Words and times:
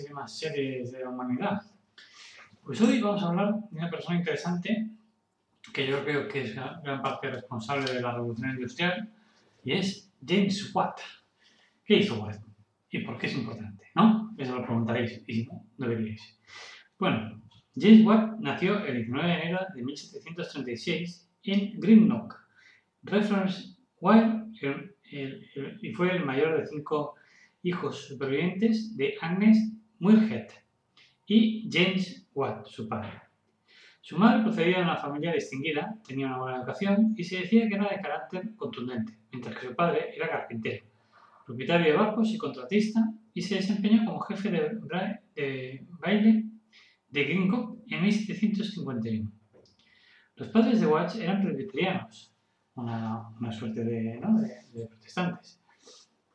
Demás 0.00 0.38
seres 0.38 0.90
de 0.90 1.00
la 1.00 1.10
humanidad. 1.10 1.62
Pues 2.64 2.80
hoy 2.80 3.00
vamos 3.00 3.22
a 3.22 3.28
hablar 3.28 3.54
de 3.70 3.78
una 3.78 3.90
persona 3.90 4.18
interesante 4.18 4.88
que 5.72 5.86
yo 5.86 6.02
creo 6.02 6.28
que 6.28 6.42
es 6.42 6.54
gran 6.54 7.02
parte 7.02 7.30
responsable 7.30 7.92
de 7.92 8.00
la 8.00 8.14
revolución 8.14 8.50
industrial 8.50 9.10
y 9.64 9.72
es 9.72 10.10
James 10.26 10.74
Watt. 10.74 11.00
¿Qué 11.84 11.96
hizo 11.96 12.22
Watt? 12.22 12.40
¿Y 12.90 13.00
por 13.00 13.18
qué 13.18 13.26
es 13.26 13.34
importante? 13.34 13.86
¿No? 13.94 14.34
Eso 14.38 14.56
lo 14.56 14.64
preguntaréis 14.64 15.22
y 15.26 15.34
si 15.34 15.46
no, 15.46 15.64
deberíais. 15.76 16.38
Bueno, 16.98 17.42
James 17.74 18.04
Watt 18.04 18.38
nació 18.40 18.84
el 18.84 18.96
19 18.96 19.28
de 19.28 19.34
enero 19.34 19.58
de 19.74 19.82
1736 19.82 21.28
en 21.44 21.80
Greenock, 21.80 22.40
Reference 23.02 23.76
Wire, 24.00 24.42
y 25.82 25.92
fue 25.92 26.16
el 26.16 26.24
mayor 26.24 26.58
de 26.58 26.66
cinco 26.66 27.14
hijos 27.62 28.06
supervivientes 28.06 28.96
de 28.96 29.14
Agnes 29.20 29.72
Muirhead 30.02 30.48
y 31.28 31.70
James 31.70 32.26
Watt, 32.34 32.66
su 32.66 32.88
padre. 32.88 33.22
Su 34.00 34.18
madre 34.18 34.42
procedía 34.42 34.78
de 34.78 34.82
una 34.82 34.96
familia 34.96 35.32
distinguida, 35.32 35.96
tenía 36.04 36.26
una 36.26 36.38
buena 36.38 36.56
educación 36.58 37.14
y 37.16 37.22
se 37.22 37.38
decía 37.38 37.68
que 37.68 37.76
era 37.76 37.88
de 37.88 38.00
carácter 38.00 38.56
contundente, 38.56 39.16
mientras 39.30 39.56
que 39.56 39.68
su 39.68 39.76
padre 39.76 40.12
era 40.16 40.28
carpintero, 40.28 40.84
propietario 41.46 41.86
de 41.86 41.96
barcos 41.96 42.30
y 42.30 42.36
contratista, 42.36 43.00
y 43.32 43.42
se 43.42 43.54
desempeñó 43.54 44.04
como 44.04 44.18
jefe 44.22 44.50
de, 44.50 45.86
baile 46.00 46.46
de 47.08 47.24
Gringo 47.24 47.78
en 47.86 48.02
1751. 48.02 49.30
Los 50.34 50.48
padres 50.48 50.80
de 50.80 50.86
Watts 50.88 51.14
eran 51.14 51.44
presbiterianos, 51.44 52.34
una, 52.74 53.30
suerte 53.52 53.84
de, 53.84 54.20
protestantes, 54.88 55.62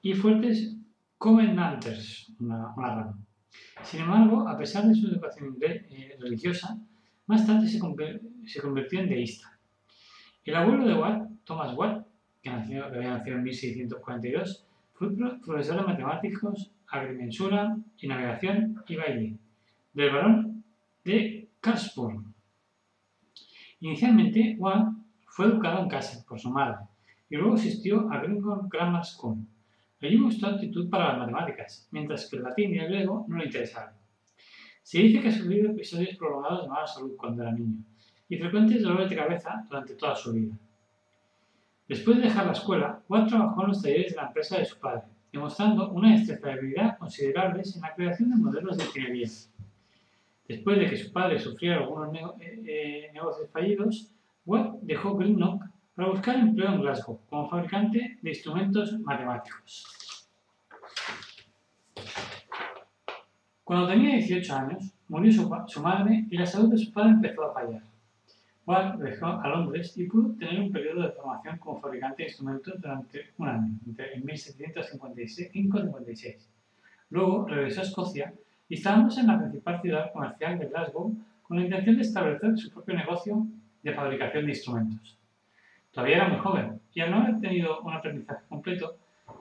y 0.02 0.14
fuertes 0.14 0.74
Covenanters, 1.18 2.32
una, 2.40 2.74
una 2.78 2.96
rama. 2.96 3.27
Sin 3.84 4.02
embargo, 4.02 4.48
a 4.48 4.58
pesar 4.58 4.86
de 4.86 4.96
su 4.96 5.08
educación 5.08 5.58
eh, 5.62 6.18
religiosa, 6.20 6.78
más 7.28 7.46
tarde 7.46 7.68
se, 7.68 7.80
convirtió 7.80 9.00
en 9.00 9.10
deísta. 9.10 9.60
El 10.44 10.56
abuelo 10.56 10.88
de 10.88 10.96
Watt, 10.96 11.30
Thomas 11.44 11.76
Watt, 11.76 12.08
que, 12.42 12.50
había 12.50 12.90
nacido 12.90 13.38
en 13.38 13.44
1642, 13.44 14.66
fue 14.94 15.16
profesor 15.16 15.78
de 15.78 15.88
matemáticos, 15.88 16.72
agrimensura 16.88 17.78
y 18.00 18.08
navegación 18.08 18.84
y 18.88 18.96
baile 18.96 19.38
del 19.94 20.12
barón 20.12 20.64
de 21.04 21.50
Karlsburg. 21.60 22.24
Inicialmente, 23.82 24.56
Watt 24.58 24.88
fue 25.28 25.48
educado 25.48 25.84
en 25.84 25.90
casa 25.90 26.24
por 26.28 26.40
su 26.40 26.50
madre 26.50 26.88
y 27.30 27.36
luego 27.36 27.56
asistió 27.56 28.10
a 28.12 28.20
Greenhorn 28.22 28.70
Grammar 28.70 29.06
School, 29.06 29.46
Allí 30.02 30.18
mostró 30.18 30.50
aptitud 30.50 30.90
para 30.90 31.10
las 31.10 31.20
matemáticas, 31.20 31.88
mientras 31.92 32.30
que 32.30 32.38
el 32.38 32.44
latín 32.44 32.74
y 32.74 32.80
el 32.80 32.88
griego 32.88 33.26
no 33.28 33.38
le 33.38 33.46
interesaban. 33.46 33.94
Se 34.84 35.00
dice 35.00 35.22
que 35.22 35.30
ha 35.30 35.32
sufrido 35.32 35.72
episodios 35.72 36.16
prolongados 36.16 36.64
de 36.64 36.70
mala 36.70 36.88
salud 36.88 37.16
cuando 37.18 37.44
era 37.44 37.52
niño 37.52 37.84
y 38.30 38.38
frecuentes 38.38 38.82
dolores 38.84 39.10
de 39.10 39.16
cabeza 39.16 39.64
durante 39.68 39.96
toda 39.96 40.16
su 40.16 40.34
vida. 40.34 40.56
Después 41.88 42.18
de 42.18 42.24
dejar 42.24 42.46
la 42.46 42.52
escuela, 42.52 43.02
Watt 43.08 43.30
trabajó 43.30 43.62
en 43.62 43.68
los 43.70 43.82
talleres 43.82 44.12
de 44.12 44.18
la 44.18 44.28
empresa 44.28 44.58
de 44.58 44.66
su 44.66 44.78
padre, 44.78 45.04
demostrando 45.32 45.90
una 45.92 46.12
destreza 46.12 46.98
considerable 46.98 47.64
en 47.64 47.82
la 47.82 47.96
creación 47.96 48.30
de 48.30 48.36
modelos 48.36 48.78
de 48.78 48.84
ingeniería. 48.84 49.30
Después 50.48 50.80
de 50.80 50.90
que 50.90 50.98
su 50.98 51.12
padre 51.12 51.40
sufriera 51.40 51.78
algunos 51.78 52.14
eh, 52.16 52.64
eh, 52.66 53.12
negocios 53.14 53.50
fallidos, 53.52 54.12
Watt 54.46 54.80
dejó 54.82 55.16
Greenock 55.16 55.64
para 55.98 56.10
buscar 56.12 56.36
empleo 56.36 56.74
en 56.74 56.82
Glasgow 56.82 57.20
como 57.28 57.50
fabricante 57.50 58.20
de 58.22 58.30
instrumentos 58.30 59.00
matemáticos. 59.00 59.84
Cuando 63.64 63.88
tenía 63.88 64.18
18 64.18 64.56
años, 64.56 64.94
murió 65.08 65.32
su, 65.32 65.82
madre 65.82 66.26
y 66.30 66.38
la 66.38 66.46
salud 66.46 66.70
de 66.70 66.78
su 66.78 66.94
padre 66.94 67.10
empezó 67.14 67.46
a 67.46 67.54
fallar. 67.54 67.82
Watt 68.68 69.00
dejó 69.00 69.26
a 69.26 69.48
Londres 69.48 69.98
y 69.98 70.04
pudo 70.06 70.36
tener 70.36 70.62
un 70.62 70.72
periodo 70.72 71.02
de 71.02 71.14
formación 71.14 71.58
como 71.58 71.82
fabricante 71.82 72.22
de 72.22 72.30
instrumentos 72.30 72.80
durante 72.80 73.32
un 73.40 73.48
año, 73.48 73.80
entre 73.88 74.20
1755 74.20 75.52
y 75.52 75.62
1756. 75.64 76.48
Luego 77.10 77.48
regresó 77.48 77.82
a 77.82 77.84
Escocia, 77.86 78.34
instalándose 78.70 79.22
en 79.22 79.28
la 79.28 79.40
principal 79.40 79.82
ciudad 79.82 80.14
comercial 80.14 80.60
de 80.60 80.68
Glasgow 80.68 81.18
con 81.42 81.58
la 81.58 81.64
intención 81.64 81.96
de 81.96 82.04
establecer 82.04 82.56
su 82.56 82.70
propio 82.70 82.94
negocio 82.94 83.48
de 83.82 83.94
fabricación 83.96 84.46
de 84.46 84.52
instrumentos. 84.52 85.18
Todavía 85.98 86.18
era 86.18 86.30
muy 86.30 86.38
joven 86.38 86.80
y 86.94 87.02
al 87.02 87.10
no 87.10 87.22
haber 87.24 87.40
tenido 87.40 87.82
un 87.82 87.92
aprendizaje 87.92 88.46
completo, 88.48 88.98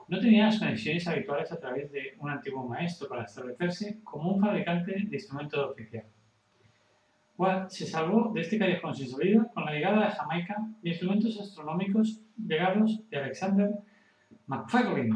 no 0.07 0.19
tenía 0.19 0.47
las 0.47 0.57
conexiones 0.57 1.07
habituales 1.07 1.51
a 1.51 1.59
través 1.59 1.91
de 1.91 2.15
un 2.17 2.31
antiguo 2.31 2.67
maestro 2.67 3.07
para 3.07 3.25
establecerse 3.25 3.99
como 4.03 4.31
un 4.31 4.41
fabricante 4.41 4.91
de 4.91 5.15
instrumentos 5.15 5.69
oficial. 5.69 6.05
Watt 7.37 7.69
se 7.69 7.85
salvó 7.85 8.31
de 8.33 8.41
este 8.41 8.57
callejón 8.57 8.95
sin 8.95 9.07
salida 9.07 9.47
con 9.53 9.65
la 9.65 9.71
llegada 9.73 10.07
de 10.07 10.15
Jamaica 10.15 10.55
de 10.81 10.89
instrumentos 10.89 11.39
astronómicos 11.39 12.21
llegados 12.35 13.07
de 13.07 13.17
Alexander 13.17 13.69
McFarlane 14.47 15.15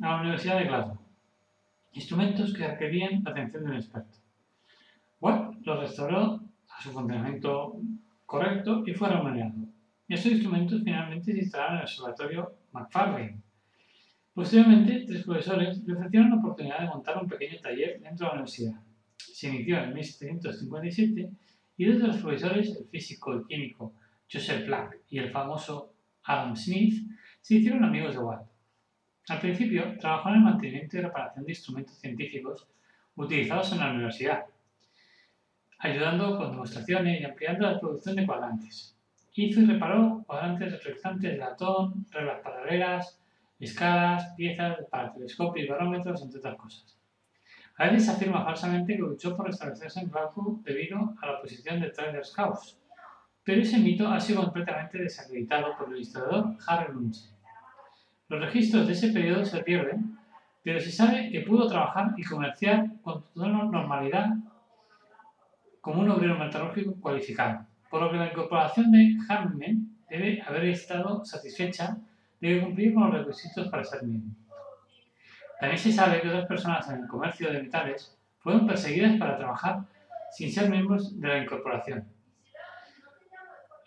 a 0.00 0.08
la 0.08 0.20
Universidad 0.22 0.58
de 0.58 0.64
Glasgow. 0.64 0.98
Instrumentos 1.92 2.54
que 2.54 2.66
requerían 2.66 3.22
la 3.22 3.30
atención 3.30 3.62
de 3.62 3.70
un 3.70 3.76
experto. 3.76 4.18
Watt 5.20 5.54
los 5.64 5.78
restauró 5.78 6.40
a 6.76 6.82
su 6.82 6.90
funcionamiento 6.90 7.76
correcto 8.26 8.82
y 8.84 8.94
fue 8.94 9.08
remunerado. 9.08 9.61
Estos 10.12 10.32
instrumentos 10.32 10.82
finalmente 10.84 11.32
se 11.32 11.38
instalaron 11.38 11.76
en 11.76 11.78
el 11.78 11.84
observatorio 11.84 12.54
McFarlane. 12.72 13.40
Posteriormente, 14.34 15.04
tres 15.06 15.24
profesores 15.24 15.82
le 15.86 15.94
ofrecieron 15.94 16.28
la 16.28 16.36
oportunidad 16.36 16.80
de 16.80 16.88
montar 16.88 17.16
un 17.16 17.26
pequeño 17.26 17.58
taller 17.62 17.98
dentro 17.98 18.26
de 18.26 18.28
la 18.28 18.32
universidad. 18.34 18.74
Se 19.16 19.48
inició 19.48 19.82
en 19.82 19.94
1757 19.94 21.30
y 21.78 21.84
dos 21.86 22.02
de 22.02 22.08
los 22.08 22.18
profesores, 22.18 22.76
el 22.76 22.84
físico 22.88 23.40
y 23.40 23.44
químico 23.46 23.94
Joseph 24.30 24.66
Black 24.66 24.98
y 25.08 25.18
el 25.18 25.30
famoso 25.30 25.94
Adam 26.24 26.54
Smith, 26.56 27.08
se 27.40 27.54
hicieron 27.54 27.82
amigos 27.82 28.12
de 28.12 28.18
Watt. 28.18 28.46
Al 29.28 29.40
principio, 29.40 29.96
trabajó 29.98 30.28
en 30.28 30.34
el 30.34 30.40
mantenimiento 30.42 30.98
y 30.98 31.00
reparación 31.00 31.46
de 31.46 31.52
instrumentos 31.52 31.96
científicos 31.96 32.68
utilizados 33.16 33.72
en 33.72 33.78
la 33.78 33.90
universidad, 33.90 34.44
ayudando 35.78 36.36
con 36.36 36.50
demostraciones 36.50 37.18
y 37.18 37.24
ampliando 37.24 37.66
la 37.66 37.80
producción 37.80 38.16
de 38.16 38.26
cuadrantes. 38.26 38.94
Hizo 39.34 39.60
y 39.60 39.66
reparó 39.66 40.22
cuadrantes 40.26 40.72
reflectantes 40.72 41.32
de 41.32 41.38
latón, 41.38 42.06
reglas 42.10 42.40
paralelas, 42.40 43.18
escalas, 43.58 44.34
piezas 44.36 44.78
para 44.90 45.12
telescopios 45.12 45.66
y 45.66 45.68
barómetros, 45.68 46.22
entre 46.22 46.38
otras 46.38 46.56
cosas. 46.56 46.98
A 47.78 47.86
veces 47.86 48.06
se 48.06 48.12
afirma 48.12 48.44
falsamente 48.44 48.94
que 48.94 49.00
luchó 49.00 49.36
por 49.36 49.48
establecerse 49.48 50.00
en 50.00 50.10
Glasgow 50.10 50.60
debido 50.62 51.14
a 51.20 51.26
la 51.26 51.38
oposición 51.38 51.80
de 51.80 51.90
Tyler 51.90 52.22
House, 52.36 52.78
pero 53.44 53.62
ese 53.62 53.78
mito 53.78 54.08
ha 54.08 54.20
sido 54.20 54.42
completamente 54.42 54.98
desacreditado 54.98 55.76
por 55.76 55.92
el 55.92 56.00
historiador 56.00 56.56
Harry 56.66 56.92
Lunch. 56.92 57.16
Los 58.28 58.40
registros 58.40 58.86
de 58.86 58.92
ese 58.92 59.12
periodo 59.12 59.44
se 59.44 59.62
pierden, 59.62 60.18
pero 60.62 60.78
se 60.80 60.92
sabe 60.92 61.30
que 61.30 61.40
pudo 61.40 61.66
trabajar 61.66 62.14
y 62.16 62.22
comerciar 62.22 62.86
con 63.02 63.24
toda 63.32 63.48
normalidad 63.48 64.28
como 65.80 66.02
un 66.02 66.10
obrero 66.10 66.38
metalúrgico 66.38 66.94
cualificado, 67.00 67.66
por 67.92 68.00
lo 68.00 68.10
que 68.10 68.16
la 68.16 68.28
incorporación 68.28 68.90
de 68.90 69.18
Hammen 69.28 69.98
debe 70.08 70.40
haber 70.40 70.64
estado 70.64 71.22
satisfecha 71.26 71.98
de 72.40 72.62
cumplir 72.62 72.94
con 72.94 73.02
los 73.02 73.18
requisitos 73.18 73.68
para 73.68 73.84
ser 73.84 74.02
miembro. 74.04 74.34
También 75.60 75.78
se 75.78 75.92
sabe 75.92 76.22
que 76.22 76.28
otras 76.28 76.46
personas 76.46 76.88
en 76.88 77.02
el 77.02 77.06
comercio 77.06 77.52
de 77.52 77.62
metales 77.62 78.18
fueron 78.38 78.66
perseguidas 78.66 79.18
para 79.18 79.36
trabajar 79.36 79.80
sin 80.30 80.50
ser 80.50 80.70
miembros 80.70 81.20
de 81.20 81.28
la 81.28 81.42
incorporación, 81.42 82.08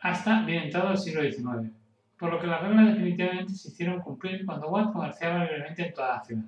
hasta 0.02 0.46
bien 0.46 0.66
entrado 0.66 0.92
el 0.92 1.00
siglo 1.00 1.24
XIX, 1.24 1.74
por 2.20 2.32
lo 2.32 2.40
que 2.40 2.46
las 2.46 2.62
reglas 2.62 2.94
definitivamente 2.94 3.54
se 3.56 3.70
hicieron 3.70 4.02
cumplir 4.02 4.46
cuando 4.46 4.70
Watt 4.70 4.94
comerciaba 4.94 5.46
libremente 5.46 5.88
en 5.88 5.94
toda 5.96 6.18
la 6.18 6.24
ciudad. 6.24 6.44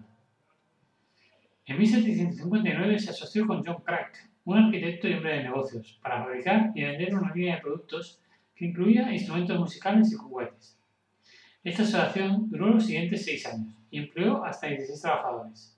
En 1.65 1.77
1759 1.80 3.00
se 3.00 3.09
asoció 3.09 3.48
con 3.48 3.65
John 3.65 3.81
Crack, 3.81 4.30
un 4.48 4.58
arquitecto 4.58 5.10
y 5.10 5.14
hombre 5.14 5.36
de 5.36 5.44
negocios, 5.44 6.00
para 6.02 6.24
fabricar 6.24 6.72
y 6.74 6.82
vender 6.82 7.14
una 7.14 7.34
línea 7.34 7.56
de 7.56 7.62
productos 7.62 8.22
que 8.56 8.68
incluía 8.68 9.12
instrumentos 9.14 9.60
musicales 9.60 10.10
y 10.14 10.16
juguetes. 10.16 10.80
Esta 11.66 11.84
asociación 11.84 12.50
duró 12.50 12.70
los 12.70 12.86
siguientes 12.86 13.26
seis 13.26 13.46
años 13.46 13.76
y 13.92 13.98
empleó 14.00 14.46
hasta 14.46 14.68
16 14.68 15.02
trabajadores. 15.02 15.78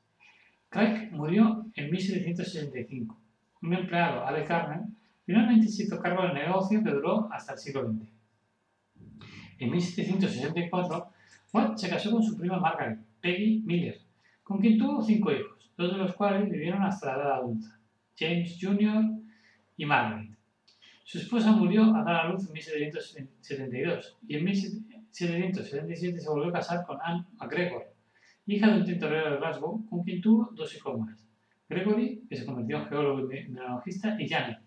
Craig 0.70 1.10
murió 1.12 1.66
en 1.74 1.90
1765. 1.90 3.18
Un 3.64 3.74
empleado, 3.74 4.28
Ale 4.28 4.46
Carmen, 4.46 4.96
finalmente 5.26 5.68
se 5.68 5.86
hizo 5.86 6.00
cargo 6.00 6.22
del 6.22 6.36
negocio 6.36 6.84
que 6.84 6.92
duró 6.92 7.28
hasta 7.34 7.54
el 7.54 7.58
siglo 7.58 7.92
XX. 7.92 8.08
En 9.58 9.72
1764, 9.72 11.10
Watt 11.54 11.76
se 11.76 11.90
casó 11.90 12.12
con 12.12 12.22
su 12.22 12.38
prima 12.38 12.60
Margaret, 12.60 13.00
Peggy 13.20 13.64
Miller, 13.66 14.00
con 14.44 14.60
quien 14.60 14.78
tuvo 14.78 15.02
cinco 15.02 15.32
hijos, 15.32 15.72
dos 15.76 15.92
de 15.92 15.98
los 15.98 16.14
cuales 16.14 16.48
vivieron 16.52 16.84
hasta 16.84 17.08
la 17.08 17.24
edad 17.24 17.34
adulta, 17.38 17.79
James 18.20 18.58
Jr. 18.60 19.06
y 19.78 19.86
Margaret. 19.86 20.32
Su 21.04 21.20
esposa 21.20 21.52
murió 21.54 21.96
a 21.96 22.04
dar 22.04 22.26
a 22.26 22.30
luz 22.30 22.46
en 22.48 22.54
1772 22.54 24.18
y 24.28 24.36
en 24.36 24.44
1777 24.44 26.20
se 26.20 26.30
volvió 26.30 26.50
a 26.50 26.54
casar 26.54 26.86
con 26.86 27.00
Anne 27.02 27.26
MacGregor, 27.38 27.94
hija 28.46 28.68
de 28.68 28.80
un 28.80 28.86
tintorero 28.86 29.32
de 29.32 29.38
Glasgow, 29.38 29.88
con 29.90 30.04
quien 30.04 30.22
tuvo 30.22 30.50
dos 30.54 30.76
hijos 30.76 31.00
más, 31.00 31.28
Gregory, 31.70 32.24
que 32.28 32.36
se 32.36 32.46
convirtió 32.46 32.78
en 32.78 32.86
geólogo 32.88 33.32
y 33.32 33.44
mineralogista, 33.46 34.20
y 34.20 34.28
Janet. 34.28 34.60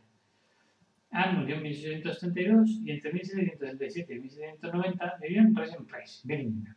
Anne 1.11 1.41
murió 1.41 1.57
en 1.57 1.63
1732 1.63 2.81
y 2.85 2.91
entre 2.91 3.13
1777 3.13 4.15
y 4.15 4.21
1790 4.21 5.19
vivió 5.21 5.41
en 5.43 5.55
Regent 5.55 5.89
Place, 5.89 6.21
Birmingham. 6.25 6.75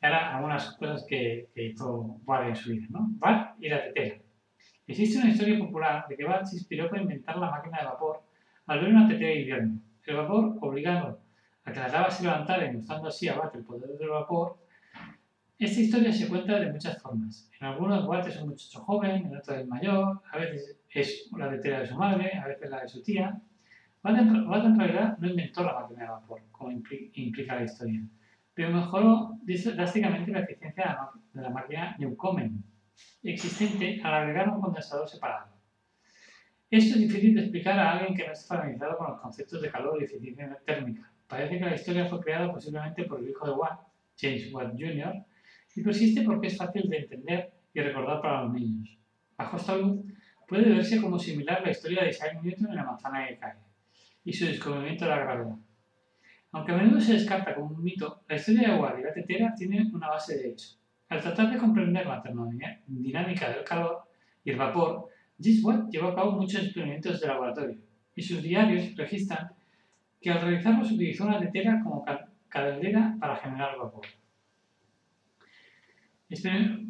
Y 0.00 0.06
ahora 0.06 0.36
algunas 0.36 0.76
cosas 0.76 1.04
que, 1.08 1.48
hizo 1.56 2.20
Bart 2.24 2.48
en 2.48 2.56
su 2.56 2.70
vida, 2.70 2.86
¿no? 2.90 3.08
Bart 3.18 3.56
y 3.60 3.68
la 3.68 3.82
tetera. 3.82 4.20
Existe 4.86 5.18
una 5.18 5.30
historia 5.30 5.58
popular 5.58 6.06
de 6.08 6.16
que 6.16 6.24
Bart 6.24 6.46
se 6.46 6.56
inspiró 6.56 6.88
para 6.88 7.02
inventar 7.02 7.36
la 7.38 7.50
máquina 7.50 7.80
de 7.80 7.86
vapor 7.86 8.22
al 8.66 8.80
ver 8.80 8.90
una 8.90 9.08
tetera 9.08 9.30
de 9.30 9.40
invierno. 9.40 9.80
El 10.04 10.16
vapor, 10.16 10.56
obligando 10.60 11.18
a 11.64 11.72
que 11.72 11.80
las 11.80 11.92
lavas 11.92 12.16
se 12.16 12.22
levantaran 12.22 12.76
usando 12.76 13.08
así 13.08 13.28
a 13.28 13.36
Bart 13.36 13.54
el 13.56 13.64
poder 13.64 13.90
del 13.98 14.08
vapor, 14.08 14.58
esta 15.58 15.80
historia 15.80 16.12
se 16.12 16.28
cuenta 16.28 16.60
de 16.60 16.70
muchas 16.70 17.00
formas. 17.02 17.50
En 17.58 17.66
algunos 17.66 18.06
Walt 18.06 18.28
es 18.28 18.36
un 18.40 18.50
muchacho 18.50 18.78
joven, 18.80 19.26
en 19.26 19.36
otros 19.36 19.58
es 19.58 19.66
mayor, 19.66 20.20
a 20.30 20.38
veces 20.38 20.78
es 20.90 21.30
la 21.36 21.50
tetera 21.50 21.80
de 21.80 21.86
su 21.86 21.96
madre, 21.96 22.38
a 22.38 22.46
veces 22.46 22.70
la 22.70 22.82
de 22.82 22.88
su 22.88 23.02
tía. 23.02 23.40
Walt 24.04 24.18
en, 24.18 24.78
realidad 24.78 25.18
no 25.18 25.28
inventó 25.28 25.64
la 25.64 25.80
máquina 25.80 26.02
de 26.02 26.10
vapor, 26.10 26.42
como 26.52 26.70
implica 26.70 27.56
la 27.56 27.64
historia, 27.64 28.02
pero 28.54 28.70
mejoró 28.70 29.38
drásticamente 29.74 30.30
la 30.30 30.40
eficiencia 30.40 30.98
de 31.32 31.42
la 31.42 31.50
máquina 31.50 31.96
Newcomen 31.98 32.62
existente 33.22 34.00
al 34.02 34.14
agregar 34.14 34.48
un 34.48 34.60
condensador 34.60 35.08
separado. 35.08 35.56
Esto 36.70 36.94
es 36.94 37.00
difícil 37.00 37.34
de 37.34 37.42
explicar 37.42 37.78
a 37.78 37.92
alguien 37.92 38.16
que 38.16 38.26
no 38.26 38.32
esté 38.32 38.48
familiarizado 38.48 38.98
con 38.98 39.10
los 39.12 39.20
conceptos 39.20 39.62
de 39.62 39.70
calor 39.70 40.00
y 40.00 40.04
eficiencia 40.04 40.58
térmica. 40.64 41.12
Parece 41.28 41.58
que 41.58 41.64
la 41.64 41.74
historia 41.74 42.06
fue 42.06 42.20
creada 42.20 42.52
posiblemente 42.52 43.04
por 43.04 43.20
el 43.20 43.30
hijo 43.30 43.46
de 43.46 43.52
Watt, 43.52 43.80
James 44.18 44.52
Watt 44.52 44.72
Jr., 44.72 45.14
y 45.74 45.82
persiste 45.82 46.22
porque 46.22 46.48
es 46.48 46.56
fácil 46.56 46.88
de 46.88 46.98
entender 46.98 47.52
y 47.72 47.80
recordar 47.80 48.20
para 48.20 48.42
los 48.42 48.52
niños. 48.54 48.98
Bajo 49.36 49.56
esta 49.56 49.76
luz, 49.76 50.00
puede 50.48 50.70
verse 50.70 51.00
como 51.00 51.18
similar 51.18 51.62
la 51.62 51.70
historia 51.70 52.02
de 52.02 52.10
Isaac 52.10 52.40
Newton 52.42 52.70
en 52.70 52.76
la 52.76 52.84
manzana 52.84 53.28
que 53.28 53.38
cae 53.38 53.56
y 54.24 54.32
su 54.32 54.46
descubrimiento 54.46 55.04
de 55.04 55.10
la 55.10 55.20
gravedad. 55.20 55.56
Aunque 56.52 56.72
a 56.72 56.76
menudo 56.76 57.00
se 57.00 57.12
descarta 57.12 57.54
como 57.54 57.76
un 57.76 57.84
mito, 57.84 58.22
la 58.28 58.36
historia 58.36 58.70
de 58.70 58.78
Watt 58.78 58.98
y 58.98 59.02
la 59.02 59.12
tetera 59.12 59.54
tiene 59.54 59.88
una 59.92 60.08
base 60.08 60.36
de 60.36 60.50
hecho. 60.50 60.70
Al 61.08 61.22
tratar 61.22 61.52
de 61.52 61.58
comprender 61.58 62.06
la 62.06 62.20
termodinámica 62.20 63.50
del 63.50 63.64
calor 63.64 64.02
y 64.44 64.50
el 64.50 64.56
vapor, 64.56 65.08
Watt 65.62 65.90
llevó 65.90 66.08
a 66.08 66.14
cabo 66.14 66.32
muchos 66.32 66.64
experimentos 66.64 67.20
de 67.20 67.26
laboratorio 67.26 67.78
y 68.14 68.22
sus 68.22 68.42
diarios 68.42 68.96
registran 68.96 69.50
que 70.20 70.30
al 70.30 70.40
realizarlos 70.40 70.90
utilizó 70.90 71.26
una 71.26 71.38
tetera 71.38 71.80
como 71.82 72.04
caldera 72.48 73.16
para 73.20 73.36
generar 73.36 73.78
vapor. 73.78 74.06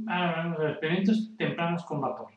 Ahora 0.06 0.30
hablamos 0.30 0.58
de 0.60 0.70
experimentos 0.70 1.36
tempranos 1.36 1.84
con 1.84 2.00
vapor. 2.00 2.32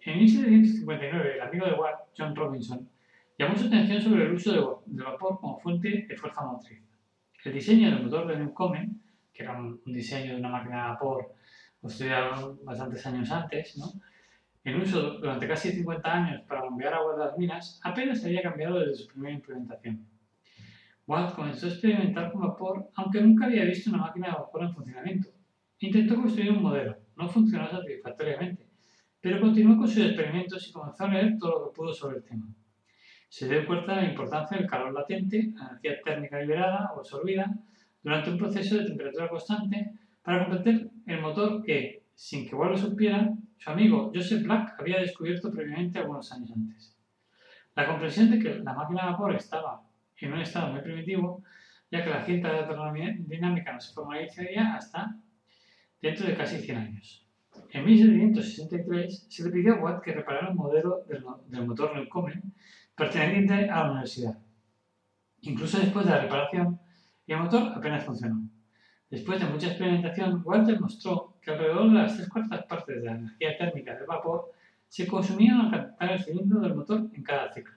En 0.00 0.18
1759, 0.18 1.34
el 1.34 1.40
amigo 1.42 1.66
de 1.66 1.74
Watt, 1.74 2.08
John 2.16 2.34
Robinson, 2.34 2.88
llamó 3.38 3.56
su 3.56 3.66
atención 3.66 4.00
sobre 4.00 4.24
el 4.24 4.32
uso 4.32 4.82
del 4.86 5.04
vapor 5.04 5.38
como 5.38 5.58
fuente 5.58 6.06
de 6.08 6.16
fuerza 6.16 6.46
motriz. 6.46 6.80
El 7.44 7.52
diseño 7.52 7.90
del 7.90 8.04
motor 8.04 8.26
de 8.26 8.38
Newcomen, 8.38 9.02
que 9.38 9.44
era 9.44 9.56
un, 9.56 9.80
diseño 9.86 10.32
de 10.32 10.40
una 10.40 10.48
máquina 10.48 10.82
de 10.82 10.88
vapor 10.90 11.32
estudiado 11.80 12.58
bastantes 12.64 13.06
años 13.06 13.30
antes, 13.30 13.78
¿no? 13.78 13.86
en 14.64 14.80
uso 14.80 15.12
durante 15.20 15.46
casi 15.46 15.70
50 15.70 16.12
años 16.12 16.42
para 16.48 16.64
bombear 16.64 16.94
agua 16.94 17.14
de 17.14 17.24
las 17.24 17.38
minas, 17.38 17.80
apenas 17.84 18.22
había 18.24 18.42
cambiado 18.42 18.80
desde 18.80 18.96
su 18.96 19.06
primera 19.06 19.36
implementación. 19.36 20.04
Watt 21.06 21.36
comenzó 21.36 21.66
a 21.66 21.70
experimentar 21.70 22.32
con 22.32 22.42
vapor, 22.42 22.90
aunque 22.96 23.20
nunca 23.20 23.46
había 23.46 23.64
visto 23.64 23.90
una 23.90 24.00
máquina 24.00 24.26
de 24.26 24.34
vapor 24.34 24.62
en 24.64 24.74
funcionamiento. 24.74 25.28
Intentó 25.78 26.16
construir 26.16 26.50
un 26.50 26.62
modelo, 26.62 26.96
no 27.16 27.28
funcionó 27.28 27.70
satisfactoriamente, 27.70 28.66
pero 29.20 29.40
continuó 29.40 29.78
con 29.78 29.86
sus 29.86 30.04
experimentos 30.04 30.68
y 30.68 30.72
comenzó 30.72 31.04
a 31.04 31.08
leer 31.08 31.38
todo 31.38 31.60
lo 31.60 31.68
que 31.68 31.76
pudo 31.76 31.94
sobre 31.94 32.16
el 32.16 32.24
tema. 32.24 32.48
Se 33.28 33.48
dio 33.48 33.64
cuenta 33.66 33.94
de 33.94 34.02
la 34.02 34.08
importancia 34.08 34.58
del 34.58 34.66
calor 34.66 34.92
latente, 34.92 35.52
la 35.54 35.68
energía 35.68 36.02
térmica 36.04 36.40
liberada 36.40 36.90
o 36.94 36.98
absorbida, 36.98 37.54
durante 38.08 38.30
un 38.30 38.38
proceso 38.38 38.78
de 38.78 38.86
temperatura 38.86 39.28
constante 39.28 39.92
para 40.22 40.46
comprender 40.46 40.88
el 41.04 41.20
motor 41.20 41.62
que, 41.62 42.04
sin 42.14 42.48
que 42.48 42.54
Wall 42.54 42.70
lo 42.70 42.78
supiera, 42.78 43.34
su 43.58 43.70
amigo 43.70 44.10
Joseph 44.14 44.44
Black 44.44 44.76
había 44.78 45.00
descubierto 45.00 45.52
previamente 45.52 45.98
algunos 45.98 46.32
años 46.32 46.50
antes. 46.56 46.96
La 47.76 47.86
comprensión 47.86 48.30
de 48.30 48.38
que 48.38 48.54
la 48.60 48.72
máquina 48.72 49.04
de 49.04 49.10
vapor 49.10 49.34
estaba 49.34 49.82
en 50.16 50.32
un 50.32 50.40
estado 50.40 50.72
muy 50.72 50.80
primitivo, 50.80 51.42
ya 51.90 52.02
que 52.02 52.08
la 52.08 52.24
ciencia 52.24 52.50
de 52.50 52.60
la 52.62 52.66
termodinámica 52.66 53.74
no 53.74 53.80
se 53.80 53.92
formalizaría 53.92 54.74
hasta 54.74 55.14
dentro 56.00 56.26
de 56.26 56.34
casi 56.34 56.60
100 56.60 56.78
años. 56.78 57.26
En 57.72 57.84
1763 57.84 59.26
se 59.28 59.44
le 59.44 59.50
pidió 59.50 59.74
a 59.74 59.80
Watt 59.80 60.02
que 60.02 60.14
reparara 60.14 60.48
un 60.48 60.56
modelo 60.56 61.04
del, 61.06 61.66
motor 61.66 61.94
Newcomen 61.94 62.54
perteneciente 62.96 63.68
a 63.68 63.82
la 63.82 63.90
universidad. 63.90 64.38
Incluso 65.42 65.78
después 65.78 66.06
de 66.06 66.12
la 66.12 66.22
reparación, 66.22 66.80
el 67.32 67.40
motor 67.40 67.72
apenas 67.74 68.04
funcionó. 68.04 68.42
Después 69.10 69.40
de 69.40 69.46
mucha 69.46 69.68
experimentación, 69.68 70.42
Watt 70.44 70.66
demostró 70.66 71.38
que 71.40 71.50
alrededor 71.50 71.88
de 71.88 71.94
las 71.94 72.16
tres 72.16 72.28
cuartas 72.28 72.64
partes 72.66 72.96
de 72.96 73.04
la 73.04 73.12
energía 73.12 73.56
térmica 73.56 73.94
del 73.94 74.06
vapor 74.06 74.52
se 74.86 75.06
consumían 75.06 75.60
al 75.60 75.70
calentar 75.70 76.12
el 76.12 76.22
cilindro 76.22 76.60
del 76.60 76.74
motor 76.74 77.08
en 77.12 77.22
cada 77.22 77.52
ciclo. 77.52 77.74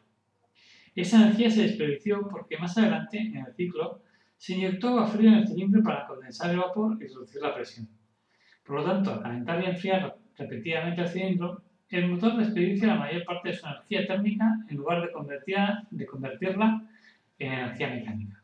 Esa 0.96 1.22
energía 1.22 1.50
se 1.50 1.64
desperdició 1.64 2.28
porque 2.28 2.58
más 2.58 2.78
adelante, 2.78 3.18
en 3.20 3.38
el 3.38 3.54
ciclo, 3.54 4.02
se 4.38 4.54
inyectó 4.54 4.90
agua 4.90 5.08
fría 5.08 5.30
en 5.30 5.38
el 5.40 5.48
cilindro 5.48 5.84
para 5.84 6.06
condensar 6.06 6.52
el 6.52 6.58
vapor 6.58 6.98
y 7.02 7.08
reducir 7.08 7.42
la 7.42 7.54
presión. 7.54 7.88
Por 8.66 8.78
lo 8.78 8.84
tanto, 8.84 9.12
al 9.12 9.22
calentar 9.22 9.64
y 9.64 9.68
enfriar 9.68 10.18
repetidamente 10.38 11.02
el 11.02 11.08
cilindro, 11.08 11.64
el 11.90 12.10
motor 12.10 12.38
desperdicia 12.38 12.88
la 12.88 12.96
mayor 12.96 13.26
parte 13.26 13.50
de 13.50 13.56
su 13.56 13.66
energía 13.66 14.08
térmica 14.08 14.46
en 14.70 14.78
lugar 14.78 15.02
de, 15.02 15.12
convertirla 16.06 16.88
en 17.38 17.52
energía 17.52 17.90
mecánica. 17.90 18.41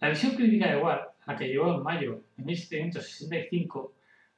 La 0.00 0.08
visión 0.08 0.34
crítica 0.34 0.66
de 0.70 0.78
Watt, 0.78 1.08
a 1.26 1.32
la 1.32 1.38
que 1.38 1.46
llevó 1.46 1.74
en 1.74 1.82
mayo 1.82 2.22
de 2.34 2.42
1765, 2.42 3.92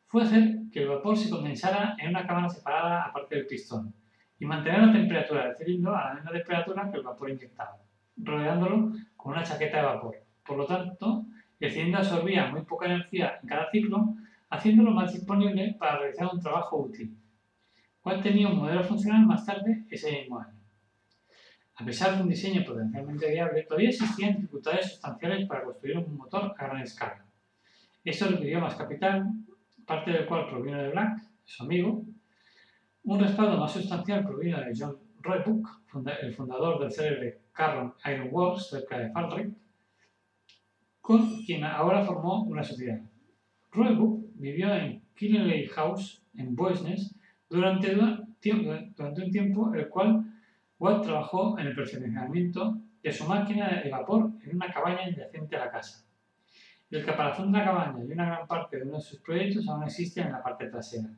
fue 0.06 0.24
hacer 0.24 0.56
que 0.72 0.80
el 0.82 0.88
vapor 0.88 1.16
se 1.16 1.30
condensara 1.30 1.94
en 2.00 2.08
una 2.10 2.26
cámara 2.26 2.48
separada 2.48 3.04
aparte 3.04 3.36
del 3.36 3.46
pistón 3.46 3.94
y 4.40 4.44
mantener 4.44 4.82
la 4.82 4.92
temperatura 4.92 5.46
del 5.46 5.56
cilindro 5.56 5.94
a 5.94 6.08
la 6.08 6.14
misma 6.14 6.32
temperatura 6.32 6.90
que 6.90 6.96
el 6.96 7.04
vapor 7.04 7.30
inyectado, 7.30 7.76
rodeándolo 8.16 8.92
con 9.16 9.34
una 9.34 9.44
chaqueta 9.44 9.76
de 9.76 9.84
vapor. 9.84 10.16
Por 10.44 10.56
lo 10.56 10.66
tanto, 10.66 11.26
el 11.60 11.70
cilindro 11.70 12.00
absorbía 12.00 12.48
muy 12.48 12.62
poca 12.62 12.86
energía 12.86 13.38
en 13.40 13.48
cada 13.48 13.70
ciclo 13.70 14.16
haciéndolo 14.50 14.90
más 14.90 15.12
disponible 15.12 15.76
para 15.78 15.98
realizar 15.98 16.28
un 16.32 16.40
trabajo 16.40 16.76
útil, 16.78 17.16
cual 18.00 18.20
tenía 18.20 18.48
un 18.48 18.58
modelo 18.58 18.82
funcional 18.82 19.24
más 19.26 19.46
tarde 19.46 19.84
ese 19.88 20.10
mismo 20.10 20.40
año. 20.40 20.61
A 21.82 21.84
pesar 21.84 22.14
de 22.16 22.22
un 22.22 22.28
diseño 22.28 22.62
potencialmente 22.64 23.28
viable, 23.28 23.64
todavía 23.64 23.88
existían 23.88 24.36
dificultades 24.36 24.92
sustanciales 24.92 25.48
para 25.48 25.64
construir 25.64 25.98
un 25.98 26.16
motor 26.16 26.54
a 26.56 26.66
gran 26.68 26.80
escala. 26.80 27.26
Esto 28.04 28.28
requirió 28.28 28.60
más 28.60 28.76
capital, 28.76 29.26
parte 29.84 30.12
del 30.12 30.26
cual 30.26 30.46
provino 30.46 30.80
de 30.80 30.90
Black, 30.90 31.18
su 31.44 31.64
amigo. 31.64 32.04
Un 33.02 33.18
respaldo 33.18 33.58
más 33.58 33.72
sustancial 33.72 34.24
provino 34.24 34.60
de 34.60 34.72
John 34.78 34.96
Roebuck, 35.22 35.68
el 36.22 36.32
fundador 36.32 36.78
del 36.78 36.92
célebre 36.92 37.40
Carron 37.52 37.94
Iron 38.04 38.28
Works 38.30 38.70
cerca 38.70 38.98
de 38.98 39.10
Falrick, 39.10 39.52
con 41.00 41.42
quien 41.42 41.64
ahora 41.64 42.04
formó 42.04 42.44
una 42.44 42.62
sociedad. 42.62 43.00
Roebuck 43.72 44.24
vivió 44.34 44.72
en 44.72 45.02
Killenley 45.16 45.66
House, 45.66 46.22
en 46.36 46.54
Boisnes, 46.54 47.16
durante, 47.50 47.92
durante 47.92 49.24
un 49.24 49.30
tiempo 49.32 49.74
el 49.74 49.88
cual 49.88 50.31
Watt 50.82 51.04
trabajó 51.04 51.56
en 51.60 51.68
el 51.68 51.76
perfeccionamiento 51.76 52.76
de 53.04 53.12
su 53.12 53.24
máquina 53.24 53.82
de 53.84 53.88
vapor 53.88 54.32
en 54.42 54.56
una 54.56 54.66
cabaña 54.72 55.04
adyacente 55.04 55.54
a 55.54 55.66
la 55.66 55.70
casa. 55.70 56.04
El 56.90 57.04
caparazón 57.04 57.52
de 57.52 57.58
la 57.58 57.64
cabaña 57.66 58.04
y 58.04 58.10
una 58.10 58.26
gran 58.26 58.48
parte 58.48 58.78
de 58.78 58.82
uno 58.82 58.96
de 58.96 59.00
sus 59.00 59.20
proyectos 59.20 59.68
aún 59.68 59.84
existen 59.84 60.26
en 60.26 60.32
la 60.32 60.42
parte 60.42 60.66
trasera. 60.66 61.08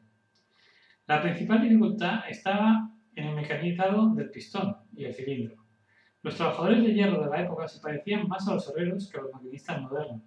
La 1.06 1.22
principal 1.22 1.62
dificultad 1.62 2.28
estaba 2.28 2.90
en 3.16 3.24
el 3.26 3.36
mecanizado 3.36 4.14
del 4.14 4.28
pistón 4.28 4.76
y 4.94 5.06
el 5.06 5.14
cilindro. 5.14 5.56
Los 6.20 6.36
trabajadores 6.36 6.82
de 6.82 6.92
hierro 6.92 7.24
de 7.24 7.30
la 7.30 7.40
época 7.40 7.66
se 7.66 7.80
parecían 7.80 8.28
más 8.28 8.46
a 8.46 8.52
los 8.52 8.68
herreros 8.68 9.10
que 9.10 9.16
a 9.16 9.22
los 9.22 9.32
maquinistas 9.32 9.80
modernos 9.80 10.20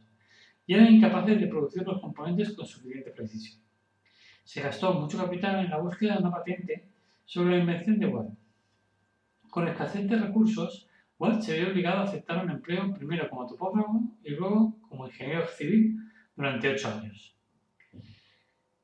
y 0.65 0.73
eran 0.73 0.91
incapaces 0.91 1.39
de 1.39 1.45
producir 1.45 1.83
los 1.83 2.01
componentes 2.01 2.53
con 2.53 2.65
suficiente 2.65 3.11
precisión. 3.11 3.61
Se 4.43 4.63
gastó 4.63 4.95
mucho 4.95 5.19
capital 5.19 5.63
en 5.63 5.69
la 5.69 5.77
búsqueda 5.77 6.15
de 6.15 6.21
una 6.21 6.31
patente 6.31 6.87
sobre 7.23 7.51
la 7.51 7.57
invención 7.59 7.99
de 7.99 8.07
Watt. 8.07 8.46
Con 9.57 9.67
escasez 9.67 10.07
de 10.07 10.19
recursos, 10.19 10.87
Watt 11.17 11.41
se 11.41 11.57
vio 11.57 11.69
obligado 11.69 12.01
a 12.01 12.03
aceptar 12.03 12.45
un 12.45 12.51
empleo 12.51 12.93
primero 12.93 13.27
como 13.27 13.47
topógrafo 13.47 14.03
y 14.23 14.29
luego 14.35 14.77
como 14.87 15.07
ingeniero 15.07 15.47
civil 15.47 15.97
durante 16.35 16.69
ocho 16.69 16.89
años. 16.89 17.35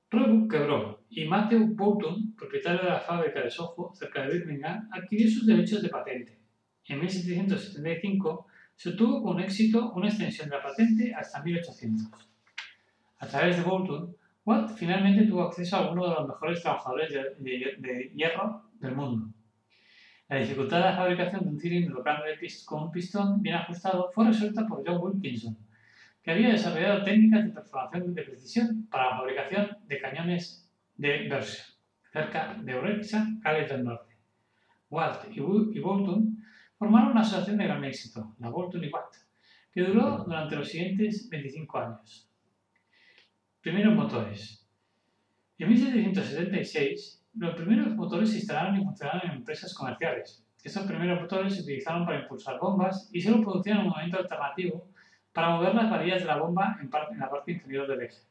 Roebuck 0.10 0.52
quebró 0.52 1.04
y 1.12 1.26
Matthew 1.26 1.76
Boughton, 1.76 2.34
propietario 2.36 2.82
de 2.82 2.90
la 2.90 3.00
fábrica 3.00 3.42
de 3.42 3.52
Soho 3.52 3.92
cerca 3.94 4.24
de 4.24 4.34
Birmingham, 4.34 4.90
adquirió 4.92 5.30
sus 5.30 5.46
derechos 5.46 5.84
de 5.84 5.90
patente. 5.90 6.40
En 6.88 7.02
1775 7.02 8.48
se 8.76 8.90
obtuvo 8.90 9.22
con 9.22 9.40
éxito 9.42 9.92
una 9.92 10.08
extensión 10.08 10.50
de 10.50 10.56
la 10.56 10.64
patente 10.64 11.14
hasta 11.14 11.44
1800. 11.44 12.32
A 13.20 13.28
través 13.28 13.58
de 13.58 13.62
Bolton, 13.62 14.16
Watt 14.44 14.72
finalmente 14.72 15.28
tuvo 15.28 15.44
acceso 15.44 15.76
a 15.76 15.92
uno 15.92 16.10
de 16.10 16.16
los 16.16 16.28
mejores 16.28 16.64
trabajadores 16.64 17.14
de, 17.38 18.12
hierro 18.16 18.64
del 18.80 18.96
mundo. 18.96 19.28
La 20.34 20.40
dificultad 20.40 20.78
de 20.78 20.86
la 20.86 20.96
fabricación 20.96 21.44
de 21.44 21.50
un 21.50 21.60
cilindro 21.60 22.02
grande 22.02 22.40
con 22.66 22.82
un 22.86 22.92
pistón 22.92 23.40
bien 23.44 23.54
ajustado 23.54 24.10
fue 24.16 24.26
resuelta 24.26 24.66
por 24.66 24.84
John 24.84 24.98
Wilkinson, 25.00 25.56
que 26.24 26.32
había 26.32 26.50
desarrollado 26.50 27.04
técnicas 27.04 27.46
de 27.46 27.52
perforación 27.52 28.16
de 28.16 28.24
precisión 28.24 28.88
para 28.90 29.12
la 29.12 29.18
fabricación 29.18 29.78
de 29.86 30.02
cañones 30.02 30.68
de 30.96 31.30
Berkshire, 31.30 31.78
cerca 32.12 32.56
de 32.60 32.74
Orexa, 32.74 33.28
Gales 33.42 33.70
del 33.70 33.84
Norte. 33.84 34.16
Watt 34.90 35.28
y 35.30 35.40
Bolton 35.80 36.44
formaron 36.80 37.12
una 37.12 37.22
asociación 37.22 37.58
de 37.58 37.66
gran 37.66 37.84
éxito, 37.84 38.36
la 38.40 38.50
Bolton 38.50 38.84
y 38.84 38.90
Watt, 38.90 39.14
que 39.72 39.82
duró 39.82 40.24
durante 40.24 40.56
los 40.56 40.68
siguientes 40.68 41.30
25 41.30 41.78
años. 41.78 42.28
Primeros 43.62 43.94
motores. 43.94 44.68
En 45.60 45.70
1776, 45.70 47.23
los 47.36 47.56
primeros 47.56 47.96
motores 47.96 48.30
se 48.30 48.38
instalaron 48.38 48.80
y 48.80 48.84
funcionaron 48.84 49.30
en 49.30 49.38
empresas 49.38 49.74
comerciales. 49.74 50.46
Estos 50.64 50.84
primeros 50.84 51.22
motores 51.22 51.56
se 51.56 51.62
utilizaron 51.62 52.06
para 52.06 52.22
impulsar 52.22 52.60
bombas 52.60 53.10
y 53.12 53.20
solo 53.22 53.42
producían 53.42 53.80
un 53.80 53.90
movimiento 53.90 54.20
alternativo 54.20 54.88
para 55.34 55.50
mover 55.50 55.74
las 55.74 55.90
varillas 55.90 56.22
de 56.22 56.26
la 56.26 56.38
bomba 56.38 56.78
en, 56.80 56.90
en 57.12 57.20
la 57.20 57.30
parte 57.30 57.52
inferior 57.52 57.88
del 57.88 58.02
eje. 58.04 58.22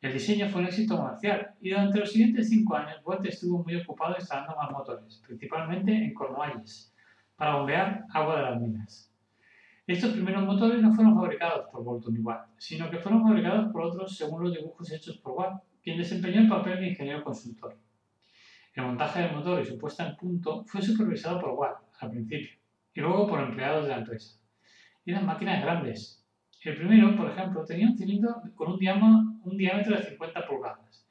El 0.00 0.12
diseño 0.12 0.48
fue 0.48 0.62
un 0.62 0.66
éxito 0.66 0.96
comercial 0.96 1.54
y 1.60 1.70
durante 1.70 1.98
los 1.98 2.10
siguientes 2.10 2.48
cinco 2.48 2.76
años 2.76 3.00
Watt 3.04 3.24
estuvo 3.26 3.62
muy 3.62 3.76
ocupado 3.76 4.16
instalando 4.18 4.56
más 4.56 4.70
motores, 4.70 5.22
principalmente 5.26 5.92
en 5.92 6.12
Cornualles, 6.12 6.94
para 7.36 7.56
bombear 7.56 8.04
agua 8.12 8.36
de 8.36 8.42
las 8.42 8.60
minas. 8.60 9.10
Estos 9.86 10.12
primeros 10.12 10.44
motores 10.44 10.80
no 10.82 10.92
fueron 10.92 11.14
fabricados 11.14 11.66
por 11.70 11.84
Bolton 11.84 12.16
y 12.16 12.20
Watt, 12.20 12.48
sino 12.56 12.90
que 12.90 12.98
fueron 12.98 13.22
fabricados 13.22 13.70
por 13.70 13.82
otros 13.82 14.16
según 14.16 14.44
los 14.44 14.54
dibujos 14.54 14.90
hechos 14.90 15.18
por 15.18 15.32
Watt, 15.32 15.62
quien 15.82 15.98
desempeñó 15.98 16.40
el 16.40 16.48
papel 16.48 16.80
de 16.80 16.88
ingeniero 16.88 17.22
consultor. 17.22 17.76
El 18.74 18.86
montaje 18.86 19.22
del 19.22 19.36
motor 19.36 19.60
y 19.60 19.66
su 19.66 19.78
puesta 19.78 20.08
en 20.08 20.16
punto 20.16 20.64
fue 20.66 20.82
supervisado 20.82 21.40
por 21.40 21.50
Watt 21.50 21.78
al 22.00 22.10
principio 22.10 22.50
y 22.92 23.00
luego 23.00 23.28
por 23.28 23.40
empleados 23.40 23.84
de 23.84 23.90
la 23.90 23.98
empresa. 23.98 24.40
Eran 25.06 25.26
máquinas 25.26 25.62
grandes. 25.62 26.24
El 26.62 26.76
primero, 26.76 27.14
por 27.16 27.30
ejemplo, 27.30 27.64
tenía 27.64 27.86
un 27.86 27.96
cilindro 27.96 28.42
con 28.54 28.72
un 28.72 28.78
diámetro, 28.78 29.96
de 29.96 30.02
50 30.02 30.46
pulgadas 30.46 31.06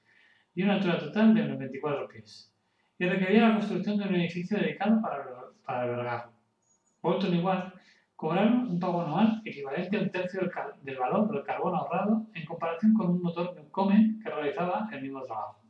y 0.55 0.63
una 0.63 0.75
altura 0.75 1.00
total 1.00 1.34
de 1.34 1.48
94 1.48 2.08
pies 2.10 2.53
y 3.00 3.05
requería 3.05 3.48
la 3.48 3.55
construcción 3.55 3.98
de 3.98 4.08
un 4.08 4.15
edificio 4.15 4.58
dedicado 4.58 5.01
para, 5.01 5.24
para 5.65 5.82
albergarlo. 5.84 6.34
Bolton 7.01 7.34
y 7.34 7.39
Watt 7.39 7.74
cobraron 8.15 8.70
un 8.70 8.79
pago 8.79 9.01
anual 9.01 9.41
equivalente 9.46 9.98
a 9.98 10.01
un 10.01 10.12
tercio 10.12 10.41
del, 10.82 10.98
valor 10.98 11.29
del 11.32 11.43
carbón 11.43 11.75
ahorrado 11.75 12.27
en 12.34 12.46
comparación 12.46 12.93
con 12.93 13.10
un 13.10 13.22
motor 13.22 13.53
Newcomen 13.55 14.20
que 14.22 14.29
realizaba 14.29 14.89
el 14.91 15.01
mismo 15.01 15.22
trabajo. 15.22 15.62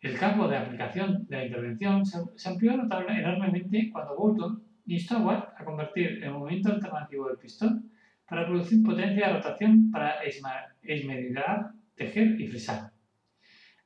El 0.00 0.16
campo 0.16 0.46
de 0.46 0.56
aplicación 0.56 1.26
de 1.26 1.36
la 1.36 1.44
intervención 1.46 2.06
se, 2.06 2.48
amplió 2.48 2.72
enormemente 2.72 3.90
cuando 3.92 4.16
Bolton 4.16 4.62
instó 4.86 5.16
a 5.16 5.22
Watt 5.22 5.60
a 5.60 5.64
convertir 5.64 6.22
el 6.22 6.30
movimiento 6.30 6.72
alternativo 6.72 7.28
del 7.28 7.38
pistón 7.38 7.90
para 8.28 8.46
producir 8.46 8.82
potencia 8.82 9.26
de 9.26 9.34
rotación 9.34 9.90
para 9.90 10.22
esmerillar, 10.22 11.72
tejer 11.96 12.40
y 12.40 12.46
frisar. 12.46 12.92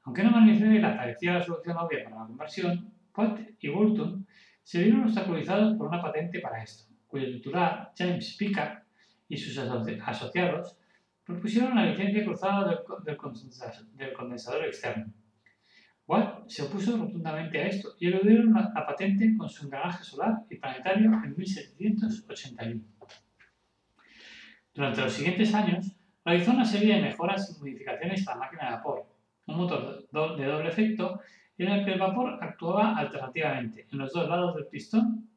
Aunque 0.05 0.23
no 0.23 0.33
Manivela 0.33 0.97
parecía 0.97 1.35
la 1.35 1.43
solución 1.43 1.77
obvia 1.79 2.05
para 2.05 2.17
la 2.17 2.27
conversión, 2.27 2.93
Watt 3.17 3.41
y 3.61 3.69
Bolton 3.69 4.27
se 4.63 4.83
vieron 4.83 5.05
obstaculizados 5.05 5.77
por 5.77 5.89
una 5.89 6.03
patente 6.03 6.41
para 6.41 6.63
esto, 6.63 6.93
cuyo 7.07 7.27
titular, 7.27 7.93
James 7.97 8.37
Picard, 8.39 8.83
y 9.29 9.37
sus 9.39 9.57
asociados 9.57 10.77
propusieron 11.25 11.75
la 11.75 11.87
licencia 11.87 12.23
cruzada 12.23 12.69
del, 13.05 13.17
condensador, 14.13 14.65
externo. 14.67 15.13
Watt 16.07 16.49
se 16.49 16.63
opuso 16.63 16.97
rotundamente 16.97 17.61
a 17.61 17.67
esto 17.67 17.95
y 17.99 18.09
eludieron 18.09 18.53
la, 18.53 18.73
la 18.75 18.87
patente 18.87 19.37
con 19.37 19.49
su 19.49 19.65
engranaje 19.65 20.05
solar 20.05 20.45
y 20.51 20.57
planetario 20.57 21.13
en 21.25 21.35
1781. 21.37 22.83
Durante 24.75 25.01
los 25.03 25.13
siguientes 25.13 25.55
años, 25.55 25.93
realizó 26.25 26.53
una 26.53 26.65
serie 26.65 26.97
de 26.97 27.03
mejoras 27.03 27.51
y 27.51 27.61
modificaciones 27.61 28.27
a 28.27 28.33
la 28.33 28.41
máquina 28.41 28.65
de 28.65 28.71
vapor, 28.77 29.07
un 29.47 29.57
motor 29.57 30.09
de 30.11 30.45
doble 30.45 30.69
efecto 30.69 31.21
en 31.59 31.69
el 31.69 31.85
que 31.85 31.93
el 31.93 31.99
vapor 31.99 32.39
actuaba 32.41 32.97
alternativamente 32.97 33.87
en 33.91 33.99
los 33.99 34.13
dos 34.13 34.29
lados 34.29 34.55
del 34.57 34.67
pistón. 34.67 35.29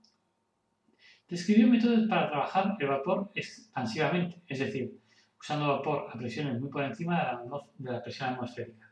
Describió 1.27 1.67
métodos 1.67 2.07
para 2.07 2.29
trabajar 2.29 2.77
el 2.79 2.87
vapor 2.87 3.31
expansivamente, 3.33 4.41
es 4.47 4.59
decir, 4.59 4.99
usando 5.39 5.67
vapor 5.67 6.07
a 6.11 6.17
presiones 6.17 6.59
muy 6.59 6.69
por 6.69 6.83
encima 6.83 7.39
de 7.79 7.91
la, 7.91 8.03
presión 8.03 8.29
atmosférica. 8.29 8.84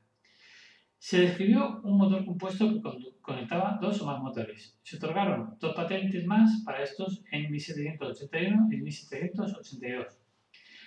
Se 1.04 1.20
describió 1.20 1.82
un 1.84 1.98
motor 1.98 2.24
compuesto 2.24 2.72
que 2.72 2.82
conectaba 3.22 3.78
dos 3.82 4.02
o 4.02 4.06
más 4.06 4.22
motores. 4.22 4.80
Se 4.84 4.96
otorgaron 4.96 5.58
dos 5.60 5.76
patentes 5.76 6.26
más 6.26 6.64
para 6.64 6.82
estos 6.82 7.26
en 7.30 7.52
1781 7.52 8.70
y 8.72 8.78
1782. 8.78 10.08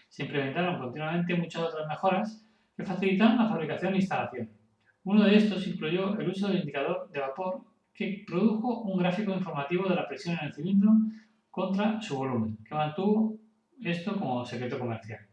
Se 0.08 0.22
implementaron 0.22 0.80
continuamente 0.80 1.34
muchas 1.34 1.64
otras 1.64 1.86
mejoras 1.86 2.42
que 2.74 2.82
facilitaron 2.82 3.36
la 3.36 3.50
fabricación 3.50 3.92
e 3.92 3.98
instalación. 3.98 4.48
Uno 5.04 5.22
de 5.22 5.36
estos 5.36 5.66
incluyó 5.66 6.18
el 6.18 6.30
uso 6.30 6.48
del 6.48 6.60
indicador 6.60 7.10
de 7.10 7.20
vapor 7.20 7.66
que 7.92 8.24
produjo 8.26 8.84
un 8.84 8.98
gráfico 8.98 9.34
informativo 9.34 9.86
de 9.86 9.96
la 9.96 10.08
presión 10.08 10.38
en 10.40 10.46
el 10.46 10.54
cilindro 10.54 10.92
contra 11.50 12.00
su 12.00 12.16
volumen, 12.16 12.56
que 12.64 12.74
mantuvo 12.74 13.36
esto 13.82 14.18
como 14.18 14.46
secreto 14.46 14.78
comercial. 14.78 15.25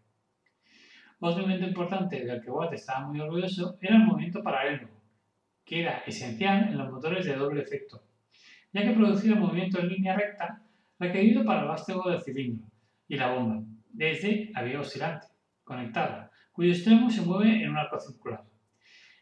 Otro 1.25 1.45
elemento 1.45 1.67
importante 1.67 2.25
del 2.25 2.41
que 2.41 2.51
Watt 2.51 2.73
estaba 2.73 3.07
muy 3.07 3.17
orgulloso 3.21 3.77
era 3.79 3.95
el 3.95 4.03
movimiento 4.03 4.43
paralelo, 4.43 4.89
que 5.63 5.79
era 5.79 5.99
esencial 6.05 6.67
en 6.67 6.77
los 6.77 6.91
motores 6.91 7.25
de 7.25 7.37
doble 7.37 7.61
efecto, 7.61 8.03
ya 8.73 8.83
que 8.83 8.91
producía 8.91 9.33
movimiento 9.33 9.79
en 9.79 9.87
línea 9.87 10.17
recta 10.17 10.61
requerido 10.99 11.45
para 11.45 11.61
el 11.61 11.67
vástago 11.69 12.09
del 12.09 12.19
cilindro 12.19 12.67
y 13.07 13.15
la 13.15 13.31
bomba, 13.31 13.63
desde 13.89 14.51
la 14.51 14.63
vía 14.63 14.81
oscilante, 14.81 15.27
conectada, 15.63 16.29
cuyo 16.51 16.71
extremo 16.71 17.09
se 17.09 17.21
mueve 17.21 17.63
en 17.63 17.69
un 17.69 17.77
arco 17.77 17.97
circular. 18.01 18.43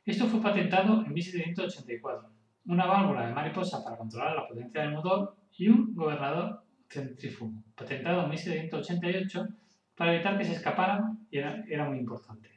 Esto 0.03 0.25
fue 0.25 0.41
patentado 0.41 1.05
en 1.05 1.13
1784. 1.13 2.31
Una 2.65 2.87
válvula 2.87 3.27
de 3.27 3.33
mariposa 3.35 3.83
para 3.83 3.97
controlar 3.97 4.35
la 4.37 4.47
potencia 4.47 4.81
del 4.81 4.93
motor 4.93 5.35
y 5.55 5.67
un 5.67 5.93
gobernador 5.93 6.63
centrífugo, 6.89 7.61
patentado 7.75 8.23
en 8.23 8.29
1788 8.31 9.47
para 10.01 10.15
evitar 10.15 10.35
que 10.35 10.45
se 10.45 10.53
escaparan 10.53 11.27
y 11.29 11.37
era, 11.37 11.87
muy 11.87 11.99
importante. 11.99 12.49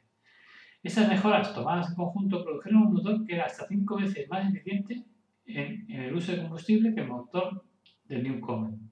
Estas 0.81 1.07
mejoras 1.07 1.53
tomadas 1.53 1.89
en 1.89 1.95
conjunto 1.95 2.43
produjeron 2.43 2.87
un 2.87 2.93
motor 2.93 3.23
que 3.23 3.35
era 3.35 3.45
hasta 3.45 3.67
5 3.67 3.97
veces 3.97 4.27
más 4.27 4.51
eficiente 4.51 5.05
en, 5.45 5.85
el 5.91 6.15
uso 6.15 6.31
de 6.31 6.39
combustible 6.39 6.95
que 6.95 7.01
el 7.01 7.07
motor 7.07 7.63
del 8.05 8.23
Newcomen. 8.23 8.89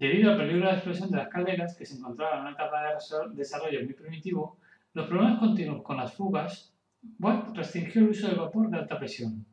Debido 0.00 0.32
al 0.32 0.36
peligro 0.36 0.66
de 0.66 0.74
explosión 0.74 1.12
de 1.12 1.18
las 1.18 1.28
calderas, 1.28 1.76
que 1.76 1.86
se 1.86 1.98
encontraban 1.98 2.38
en 2.38 2.46
una 2.46 2.54
etapa 2.54 2.82
de 2.82 3.36
desarrollo 3.36 3.84
muy 3.84 3.94
primitivo, 3.94 4.58
los 4.94 5.06
problemas 5.06 5.38
continuos 5.38 5.84
con 5.84 5.96
las 5.96 6.12
fugas, 6.12 6.74
Watt 7.20 7.56
restringió 7.56 8.00
el 8.00 8.08
uso 8.08 8.26
de 8.26 8.34
vapor 8.34 8.68
de 8.68 8.78
alta 8.78 8.98
presión. 8.98 9.46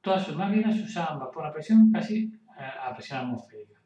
Todas 0.00 0.24
sus 0.24 0.36
máquinas 0.36 0.80
usaban 0.80 1.18
vapor 1.18 1.44
a 1.44 1.52
presión 1.52 1.92
casi 1.92 2.32
eh, 2.58 2.64
a 2.82 2.94
presión 2.94 3.18
atmosférica. 3.18 3.78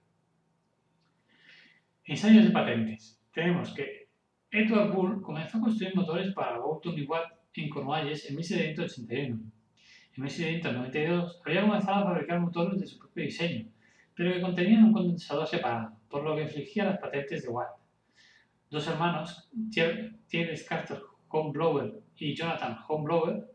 Ensayos 2.04 2.44
de 2.44 2.50
patentes. 2.52 3.23
Tenemos 3.34 3.74
que 3.74 4.06
Edward 4.52 4.92
Bull 4.92 5.20
comenzó 5.20 5.58
a 5.58 5.62
construir 5.62 5.96
motores 5.96 6.32
para 6.32 6.58
Boulton 6.58 6.96
y 6.96 7.04
Watt 7.04 7.32
en 7.54 7.68
Cornualles 7.68 8.30
en 8.30 8.36
1781. 8.36 9.40
En 10.16 10.22
1792 10.22 11.42
había 11.44 11.62
comenzado 11.62 11.96
a 11.96 12.04
fabricar 12.04 12.38
motores 12.38 12.80
de 12.80 12.86
su 12.86 12.96
propio 12.96 13.24
diseño, 13.24 13.66
pero 14.14 14.32
que 14.32 14.40
contenían 14.40 14.84
un 14.84 14.92
condensador 14.92 15.48
separado, 15.48 15.96
por 16.08 16.22
lo 16.22 16.36
que 16.36 16.42
infligía 16.42 16.84
las 16.84 16.98
patentes 16.98 17.42
de 17.42 17.48
Watt. 17.48 17.70
Dos 18.70 18.86
hermanos, 18.86 19.50
Thierry 19.72 20.64
Carter 20.68 21.02
Homeblower 21.28 22.02
y 22.16 22.36
Jonathan 22.36 22.78
Homeblower 22.86 23.50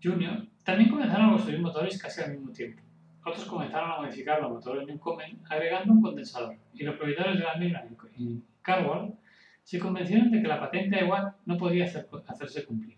Jr., 0.00 0.46
también 0.62 0.90
comenzaron 0.90 1.26
a 1.26 1.32
construir 1.32 1.60
motores 1.60 2.00
casi 2.00 2.22
al 2.22 2.30
mismo 2.30 2.52
tiempo. 2.52 2.80
Otros 3.24 3.46
comenzaron 3.46 3.90
a 3.90 3.96
modificar 3.96 4.40
los 4.40 4.52
motores 4.52 4.86
Newcomen 4.86 5.40
agregando 5.50 5.92
un 5.92 6.02
condensador, 6.02 6.56
y 6.72 6.84
los 6.84 6.94
propietarios 6.94 7.38
de 7.38 7.44
la 7.44 7.56
misma 7.56 7.80
en 7.80 8.51
Carwall 8.62 9.14
se 9.62 9.78
convencieron 9.78 10.30
de 10.30 10.42
que 10.42 10.48
la 10.48 10.60
patente 10.60 10.96
de 10.96 11.04
Watt 11.04 11.36
no 11.46 11.56
podía 11.56 11.84
hacerse 11.84 12.64
cumplir. 12.64 12.96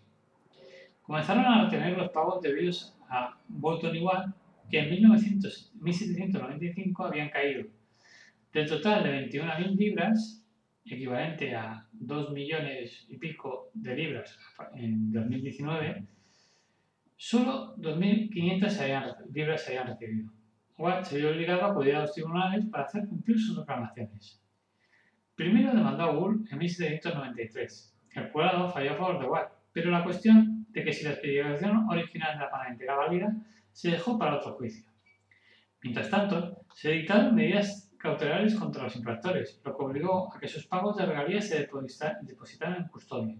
Comenzaron 1.01 1.45
a 1.45 1.65
retener 1.65 1.97
los 1.97 2.11
pagos 2.11 2.41
debidos 2.41 2.95
a 3.09 3.37
Bolton 3.47 3.95
y 3.95 4.01
Watt, 4.01 4.27
que 4.69 4.79
en 4.79 4.89
1795 4.89 7.05
habían 7.05 7.29
caído. 7.29 7.67
Del 8.51 8.67
total 8.67 9.03
de 9.03 9.29
21.000 9.29 9.75
libras, 9.75 10.43
equivalente 10.85 11.55
a 11.55 11.87
2 11.93 12.31
millones 12.31 13.05
y 13.09 13.17
pico 13.17 13.69
de 13.73 13.95
libras 13.95 14.37
en 14.75 15.11
2019, 15.11 16.03
solo 17.15 17.75
2.500 17.77 19.31
libras 19.31 19.63
se 19.63 19.77
habían 19.77 19.87
recibido. 19.87 20.31
Watt 20.77 21.05
se 21.05 21.17
vio 21.17 21.29
obligado 21.29 21.63
a 21.63 21.71
acudir 21.71 21.95
a 21.95 22.01
los 22.01 22.13
tribunales 22.13 22.65
para 22.65 22.85
hacer 22.85 23.07
cumplir 23.07 23.39
sus 23.39 23.57
reclamaciones. 23.57 24.41
Primero 25.35 25.73
demandó 25.73 26.03
a 26.03 26.11
Wool 26.11 26.47
en 26.49 26.57
1793. 26.57 27.93
El 28.11 28.31
jurado 28.31 28.71
falló 28.71 28.93
a 28.93 28.95
favor 28.95 29.19
de 29.19 29.27
Watt, 29.27 29.51
pero 29.73 29.91
la 29.91 30.03
cuestión 30.03 30.65
de 30.69 30.83
que 30.83 30.93
si 30.93 31.03
la 31.03 31.11
especificación 31.11 31.89
original 31.89 32.37
de 32.37 32.45
la 32.45 32.49
patente 32.49 32.85
era 32.85 32.95
válida 32.95 33.35
se 33.71 33.91
dejó 33.91 34.17
para 34.17 34.37
otro 34.37 34.53
juicio. 34.53 34.89
Mientras 35.83 36.09
tanto, 36.09 36.65
se 36.73 36.91
dictaron 36.91 37.35
medidas 37.35 37.91
cautelares 37.97 38.55
contra 38.55 38.83
los 38.83 38.95
infractores, 38.95 39.61
lo 39.65 39.75
que 39.75 39.83
obligó 39.83 40.33
a 40.33 40.39
que 40.39 40.47
sus 40.47 40.65
pagos 40.67 40.95
de 40.95 41.05
regalías 41.05 41.49
se 41.49 41.59
depositaran 41.59 42.75
en 42.77 42.87
custodia. 42.87 43.35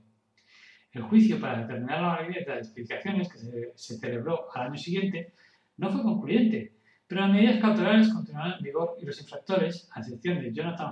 El 0.92 1.04
juicio 1.04 1.40
para 1.40 1.62
determinar 1.62 2.02
la 2.02 2.08
validez 2.10 2.46
de 2.46 2.56
las 2.56 2.68
especificaciones, 2.68 3.32
que 3.32 3.38
se, 3.38 3.72
se, 3.76 3.98
celebró 3.98 4.48
al 4.54 4.68
año 4.68 4.78
siguiente, 4.78 5.34
no 5.78 5.90
fue 5.90 6.04
concluyente, 6.04 6.74
pero 7.08 7.22
las 7.22 7.32
medidas 7.32 7.62
cautelares 7.62 8.14
continuaron 8.14 8.54
en 8.58 8.64
vigor 8.64 8.98
y 9.02 9.06
los 9.06 9.20
infractores, 9.22 9.90
a 9.94 10.00
excepción 10.00 10.42
de 10.42 10.54
Jonathan 10.54 10.92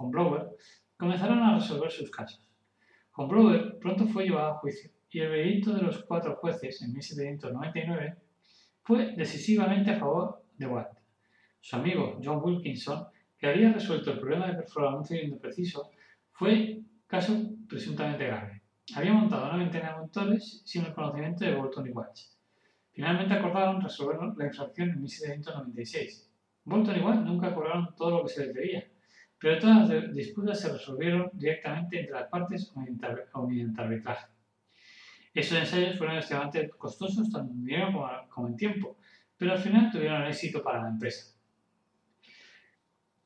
Homeblower, 0.00 0.56
comenzaron 0.96 1.42
a 1.42 1.54
resolver 1.58 1.90
sus 1.90 2.10
casos. 2.10 2.42
Homeblower 3.12 3.78
pronto 3.78 4.06
fue 4.06 4.24
llevado 4.24 4.52
a 4.52 4.58
juicio 4.58 4.90
y 5.10 5.20
el 5.20 5.28
veredicto 5.28 5.74
de 5.74 5.82
los 5.82 6.02
cuatro 6.04 6.36
jueces 6.36 6.80
en 6.82 6.92
1799 6.92 8.16
fue 8.82 9.14
decisivamente 9.14 9.90
a 9.90 9.98
favor 9.98 10.42
de 10.56 10.66
Watt. 10.66 10.98
Su 11.60 11.76
amigo 11.76 12.18
John 12.24 12.40
Wilkinson, 12.42 13.08
que 13.38 13.48
había 13.48 13.72
resuelto 13.72 14.12
el 14.12 14.20
problema 14.20 14.46
de 14.46 14.54
perforar 14.54 14.94
un 14.94 15.04
cilindro 15.04 15.38
preciso, 15.38 15.90
fue 16.32 16.80
caso 17.06 17.34
presuntamente 17.68 18.26
grave. 18.26 18.62
Había 18.94 19.12
montado 19.12 19.48
una 19.48 19.58
veintena 19.58 19.92
de 19.92 20.00
motores 20.00 20.62
sin 20.64 20.86
el 20.86 20.94
conocimiento 20.94 21.44
de 21.44 21.54
Bolton 21.54 21.86
y 21.86 21.90
Watt. 21.90 22.18
Finalmente 22.92 23.34
acordaron 23.34 23.82
resolver 23.82 24.18
la 24.36 24.46
infracción 24.46 24.90
en 24.90 25.00
1796. 25.02 26.30
Bolton 26.64 26.96
y 26.96 27.00
Watt 27.00 27.20
nunca 27.20 27.54
cobraron 27.54 27.94
todo 27.94 28.10
lo 28.10 28.22
que 28.24 28.32
se 28.32 28.46
les 28.46 28.54
debía, 28.54 28.84
pero 29.40 29.58
todas 29.58 29.88
las 29.88 30.14
disputas 30.14 30.60
se 30.60 30.70
resolvieron 30.70 31.30
directamente 31.32 32.00
entre 32.00 32.14
las 32.14 32.28
partes 32.28 32.70
o 33.32 33.46
mediante 33.46 33.80
arbitraje. 33.80 34.26
Estos 35.32 35.58
ensayos 35.58 35.96
fueron 35.96 36.16
extremadamente 36.16 36.68
costosos 36.70 37.30
tanto 37.30 37.50
en 37.52 37.64
dinero 37.64 38.26
como 38.28 38.48
en 38.48 38.56
tiempo, 38.56 38.98
pero 39.38 39.52
al 39.52 39.58
final 39.58 39.90
tuvieron 39.90 40.26
éxito 40.26 40.62
para 40.62 40.82
la 40.82 40.88
empresa. 40.90 41.34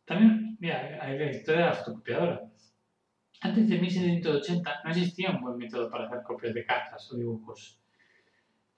También, 0.05 0.57
mira, 0.61 0.99
hay 1.01 1.19
la 1.19 1.31
historia 1.31 1.63
de 1.63 1.67
la 1.67 1.75
fotocopiadora. 1.75 2.43
Antes 3.41 3.69
de 3.69 3.79
1780 3.79 4.81
no 4.85 4.91
existía 4.91 5.31
un 5.31 5.41
buen 5.41 5.57
método 5.57 5.91
para 5.91 6.07
hacer 6.07 6.23
copias 6.23 6.55
de 6.55 6.65
cartas 6.65 7.11
o 7.11 7.17
dibujos. 7.17 7.81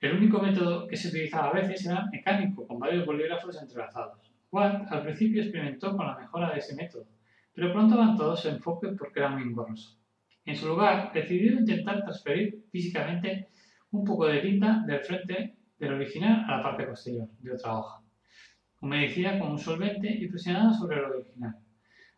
El 0.00 0.16
único 0.16 0.40
método 0.40 0.86
que 0.86 0.96
se 0.96 1.08
utilizaba 1.08 1.48
a 1.48 1.52
veces 1.52 1.84
era 1.84 2.06
mecánico, 2.10 2.66
con 2.66 2.78
varios 2.78 3.04
bolígrafos 3.04 3.60
entrelazados. 3.60 4.32
Watt 4.50 4.90
al 4.90 5.02
principio 5.02 5.42
experimentó 5.42 5.96
con 5.96 6.06
la 6.06 6.16
mejora 6.16 6.52
de 6.52 6.58
ese 6.58 6.74
método, 6.76 7.06
pero 7.56 7.72
pronto 7.72 7.94
abandonó 7.94 8.36
su 8.36 8.48
enfoque 8.48 8.88
porque 8.98 9.18
era 9.18 9.30
muy 9.30 9.42
engorroso. 9.42 9.98
En 10.44 10.54
su 10.54 10.68
lugar, 10.68 11.10
decidió 11.14 11.52
intentar 11.58 12.02
transferir 12.02 12.66
físicamente 12.70 13.48
un 13.92 14.04
poco 14.04 14.26
de 14.26 14.40
tinta 14.40 14.84
del 14.86 15.00
frente 15.00 15.56
del 15.78 15.94
original 15.94 16.44
a 16.46 16.58
la 16.58 16.62
parte 16.62 16.84
posterior 16.84 17.26
de 17.38 17.52
otra 17.54 17.78
hoja, 17.78 18.02
humedecida 18.82 19.38
con 19.38 19.52
un 19.52 19.58
solvente 19.58 20.06
y 20.06 20.28
presionada 20.28 20.70
sobre 20.74 20.98
el 20.98 21.04
original. 21.04 21.56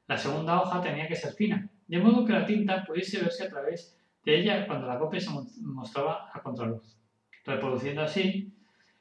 La 0.08 0.16
segunda 0.16 0.60
hoja 0.60 0.82
tenía 0.82 1.06
que 1.06 1.14
ser 1.14 1.32
fina, 1.34 1.70
de 1.86 1.98
modo 1.98 2.24
que 2.24 2.32
la 2.32 2.44
tinta 2.44 2.84
pudiese 2.84 3.20
verse 3.20 3.44
a 3.44 3.48
través 3.48 3.96
de 4.24 4.40
ella 4.40 4.66
cuando 4.66 4.88
la 4.88 4.98
copia 4.98 5.20
se 5.20 5.30
mostraba 5.62 6.30
a 6.34 6.42
contraluz, 6.42 6.98
reproduciendo 7.44 8.02
así 8.02 8.52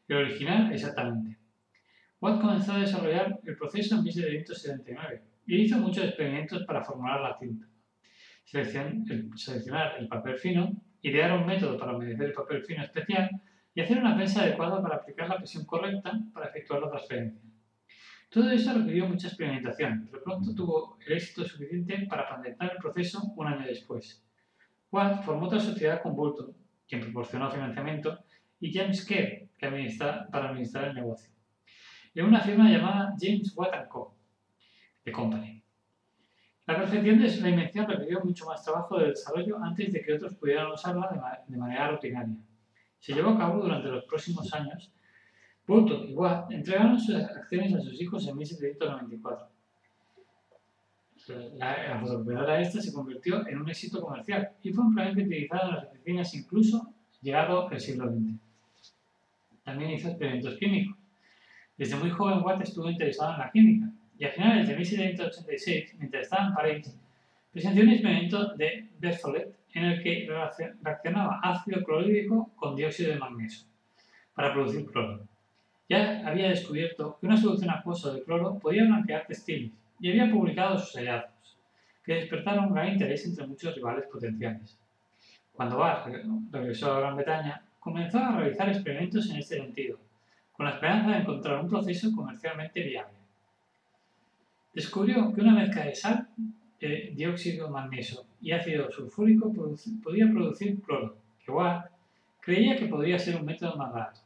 el 0.08 0.18
original 0.18 0.72
exactamente. 0.72 1.40
Watt 2.22 2.40
comenzó 2.40 2.74
a 2.74 2.80
desarrollar 2.80 3.40
el 3.44 3.58
proceso 3.58 3.96
en 3.96 4.04
1779 4.04 5.24
y 5.48 5.62
hizo 5.62 5.78
muchos 5.78 6.04
experimentos 6.04 6.64
para 6.66 6.84
formular 6.84 7.22
la 7.22 7.38
tinta. 7.38 7.66
seleccionar 8.44 9.96
el 9.98 10.08
papel 10.08 10.38
fino, 10.38 10.72
idear 11.02 11.32
un 11.40 11.46
método 11.46 11.78
para 11.78 11.96
humedecer 11.96 12.28
el 12.28 12.34
papel 12.34 12.64
fino 12.64 12.84
especial 12.84 13.30
y 13.74 13.82
hacer 13.82 13.98
una 13.98 14.16
prensa 14.16 14.42
adecuada 14.42 14.82
para 14.82 14.98
aplicar 14.98 15.30
la 15.30 15.38
presión 15.38 15.66
correcta 15.66 16.20
para 16.34 16.48
efectuar 16.48 16.82
la 16.82 16.90
transferencia. 16.90 17.42
Todo 18.30 18.52
eso 18.52 18.74
requirió 18.74 19.08
mucha 19.08 19.28
experimentación, 19.28 20.08
pero 20.12 20.24
pronto 20.24 20.54
tuvo 20.54 20.98
el 21.06 21.14
éxito 21.14 21.46
suficiente 21.46 22.06
para 22.10 22.28
patentar 22.28 22.74
el 22.74 22.78
proceso 22.78 23.22
un 23.38 23.48
año 23.48 23.66
después. 23.66 24.22
Watt 24.92 25.24
formó 25.24 25.46
otra 25.46 25.60
sociedad 25.60 26.02
con 26.02 26.16
Bolton, 26.16 26.54
quien 26.88 27.02
proporcionó 27.02 27.50
financiamiento, 27.50 28.20
y 28.60 28.74
James 28.74 29.06
Kerr, 29.06 29.48
que 29.58 29.98
para 30.32 30.50
administrar 30.50 30.90
el 30.90 30.96
negocio. 30.96 31.32
En 32.16 32.26
una 32.26 32.42
firma 32.42 32.70
llamada 32.70 33.14
James 33.20 33.56
Watt 33.56 33.88
Co. 33.88 34.17
de 35.08 35.14
Company. 35.14 35.64
La 36.66 36.76
perfección 36.76 37.18
de 37.20 37.42
la 37.42 37.50
invención 37.50 37.88
requirió 37.88 38.20
mucho 38.26 38.46
más 38.46 38.62
trabajo 38.62 39.00
de 39.00 39.08
desarrollo 39.08 39.58
antes 39.64 39.94
de 39.94 40.02
que 40.02 40.14
otros 40.14 40.36
pudieran 40.36 40.70
usarla 40.70 41.42
de, 41.48 41.58
manera 41.58 41.92
rutinaria. 41.92 42.36
Se 43.00 43.14
llevó 43.14 43.30
a 43.30 43.38
cabo 43.38 43.62
durante 43.64 43.88
los 43.88 44.04
próximos 44.04 44.54
años. 44.54 44.92
Bolton 45.66 46.10
y 46.10 46.14
Watt 46.14 46.52
entregaron 46.52 47.00
sus 47.00 47.16
acciones 47.16 47.74
a 47.74 47.80
sus 47.80 48.02
hijos 48.02 48.28
en 48.28 48.38
1794. 48.38 49.48
La, 51.56 52.02
la 52.02 52.62
esta 52.62 52.82
se 52.82 52.94
convirtió 52.94 53.48
en 53.48 53.62
un 53.62 53.70
éxito 53.70 54.02
comercial 54.02 54.50
y 54.62 54.72
fue 54.72 54.84
ampliamente 54.84 55.24
utilizada 55.24 55.70
en 55.70 55.76
las 55.76 55.86
oficinas 55.86 56.34
incluso 56.36 56.94
llegado 57.22 57.70
el 57.72 57.80
siglo 57.80 58.10
XX. 58.10 58.36
También 59.64 59.92
hizo 59.92 60.10
experimentos 60.10 60.56
químicos. 60.58 60.98
Desde 61.78 61.96
muy 61.96 62.10
joven 62.10 62.44
Watt 62.44 62.62
estuvo 62.62 62.90
interesado 62.90 63.34
en 63.34 63.40
la 63.40 63.52
química 63.52 63.88
y 64.20 64.26
a 64.26 64.32
finales 64.32 64.68
de 64.68 64.76
1786, 64.76 65.96
mientras 66.00 66.24
estaba 66.24 66.48
en 66.48 66.54
París, 66.54 66.98
presenció 67.52 67.84
un 67.84 67.90
experimento 67.90 68.56
de 68.56 68.90
Berthollet 69.00 69.56
en 69.74 69.86
el 69.86 70.02
que 70.02 70.28
reaccionaba 70.82 71.40
ácido 71.44 71.84
clorhídrico 71.84 72.52
con 72.56 72.76
dióxido 72.76 73.14
de 73.14 73.20
magnesio 73.20 73.68
para 74.34 74.54
producir 74.54 74.86
cloro. 74.86 75.22
Ya 75.90 76.28
había 76.28 76.50
descubierto 76.50 77.18
que 77.20 77.28
una 77.28 77.38
solución 77.38 77.70
acuosa 77.70 78.14
de 78.14 78.24
cloro 78.24 78.58
podía 78.60 78.86
blanquear 78.86 79.26
textiles 79.28 79.72
y 80.00 80.10
había 80.10 80.32
publicado 80.32 80.78
sus 80.78 80.96
hallazgos, 80.96 81.58
que 82.04 82.16
despertaron 82.16 82.74
gran 82.74 82.94
interés 82.94 83.26
entre 83.26 83.48
muchos 83.48 83.76
rivales 83.76 84.06
potenciales. 84.08 84.78
Cuando 85.54 85.78
Bach 85.78 86.08
regresó 86.52 86.94
a 86.94 87.00
Gran 87.00 87.16
Bretaña, 87.16 87.64
comenzó 87.80 88.20
a 88.20 88.38
realizar 88.38 88.70
experimentos 88.70 89.30
en 89.30 89.38
este 89.38 89.58
sentido, 89.58 89.98
con 90.52 90.66
la 90.66 90.74
esperanza 90.74 91.12
de 91.12 91.18
encontrar 91.20 91.60
un 91.62 91.70
proceso 91.70 92.12
comercialmente 92.16 92.84
viable 92.84 93.17
descubrió 94.78 95.34
que 95.34 95.42
una 95.42 95.56
mezcla 95.56 95.86
de 95.86 95.96
sal, 95.96 96.28
dióxido 97.16 97.66
de 97.66 97.72
magnesio 97.72 98.20
y 98.40 98.52
ácido 98.52 98.92
sulfúrico 98.92 99.52
podía 100.04 100.30
producir 100.30 100.80
cloro, 100.84 101.18
que 101.44 101.52
Watt 101.52 101.90
creía 102.40 102.78
que 102.78 102.86
podría 102.86 103.18
ser 103.18 103.38
un 103.38 103.46
método 103.46 103.76
más 103.76 103.92
barato. 103.92 104.20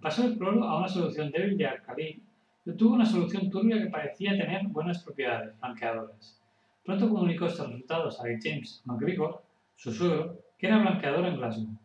Pasó 0.00 0.26
el 0.28 0.38
cloro 0.38 0.62
a 0.62 0.78
una 0.78 0.88
solución 0.88 1.32
débil 1.32 1.58
de 1.58 1.66
alcalí 1.66 2.22
Obtuvo 2.66 2.94
una 2.94 3.04
solución 3.04 3.50
turbia 3.50 3.82
que 3.82 3.90
parecía 3.90 4.30
tener 4.38 4.62
buenas 4.68 5.02
propiedades 5.02 5.58
blanqueadoras. 5.60 6.40
Pronto 6.84 7.10
comunicó 7.10 7.46
estos 7.46 7.68
resultados 7.68 8.20
a 8.20 8.24
James 8.40 8.80
McGregor, 8.86 9.42
su 9.76 9.92
suegro, 9.92 10.38
que 10.56 10.68
era 10.68 10.78
blanqueador 10.78 11.26
en 11.26 11.36
Glasgow. 11.36 11.76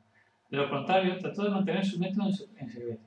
De 0.50 0.58
lo 0.58 0.70
contrario, 0.70 1.18
trató 1.18 1.44
de 1.44 1.50
mantener 1.50 1.84
su 1.84 2.00
método 2.00 2.28
en 2.28 2.70
secreto. 2.70 3.02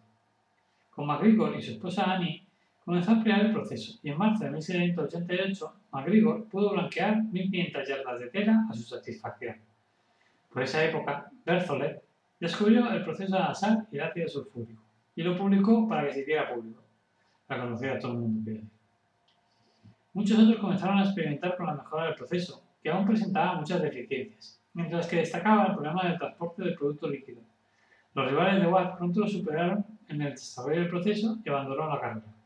Con 0.90 1.06
McGregor 1.06 1.56
y 1.56 1.62
su 1.62 1.72
esposa 1.72 2.12
Annie 2.12 2.41
comenzó 2.84 3.10
a 3.10 3.14
ampliar 3.14 3.40
el 3.40 3.52
proceso 3.52 3.98
y 4.02 4.10
en 4.10 4.18
marzo 4.18 4.44
de 4.44 4.50
1788 4.50 5.74
McGregor 5.92 6.48
pudo 6.48 6.72
blanquear 6.72 7.22
1.500 7.22 7.88
yardas 7.88 8.20
de 8.20 8.26
tela 8.28 8.66
a 8.70 8.74
su 8.74 8.82
satisfacción. 8.82 9.56
Por 10.52 10.62
esa 10.62 10.84
época, 10.84 11.30
Berthollet 11.46 12.02
descubrió 12.40 12.90
el 12.90 13.04
proceso 13.04 13.34
de 13.34 13.40
la 13.40 13.54
sal 13.54 13.86
y 13.90 13.96
el 13.96 14.02
ácido 14.02 14.28
sulfúrico 14.28 14.82
y 15.14 15.22
lo 15.22 15.36
publicó 15.36 15.88
para 15.88 16.06
que 16.06 16.14
se 16.14 16.20
hiciera 16.20 16.52
público, 16.54 16.82
para 17.46 17.62
conocer 17.62 17.90
a 17.90 17.98
todo 17.98 18.12
el 18.12 18.18
mundo. 18.18 18.50
Muchos 20.14 20.38
otros 20.38 20.58
comenzaron 20.58 20.98
a 20.98 21.04
experimentar 21.04 21.56
con 21.56 21.66
la 21.66 21.74
mejora 21.74 22.06
del 22.06 22.14
proceso, 22.14 22.62
que 22.82 22.90
aún 22.90 23.06
presentaba 23.06 23.54
muchas 23.54 23.80
deficiencias, 23.80 24.60
mientras 24.74 25.06
que 25.06 25.16
destacaba 25.16 25.66
el 25.66 25.74
problema 25.74 26.04
del 26.04 26.18
transporte 26.18 26.62
del 26.62 26.74
producto 26.74 27.08
líquido. 27.08 27.40
Los 28.14 28.28
rivales 28.28 28.60
de 28.60 28.68
Watt 28.68 28.98
pronto 28.98 29.20
lo 29.20 29.28
superaron 29.28 29.86
en 30.08 30.20
el 30.20 30.30
desarrollo 30.32 30.80
del 30.80 30.90
proceso 30.90 31.38
y 31.44 31.48
abandonaron 31.48 31.94
la 31.94 32.00
carrera. 32.00 32.41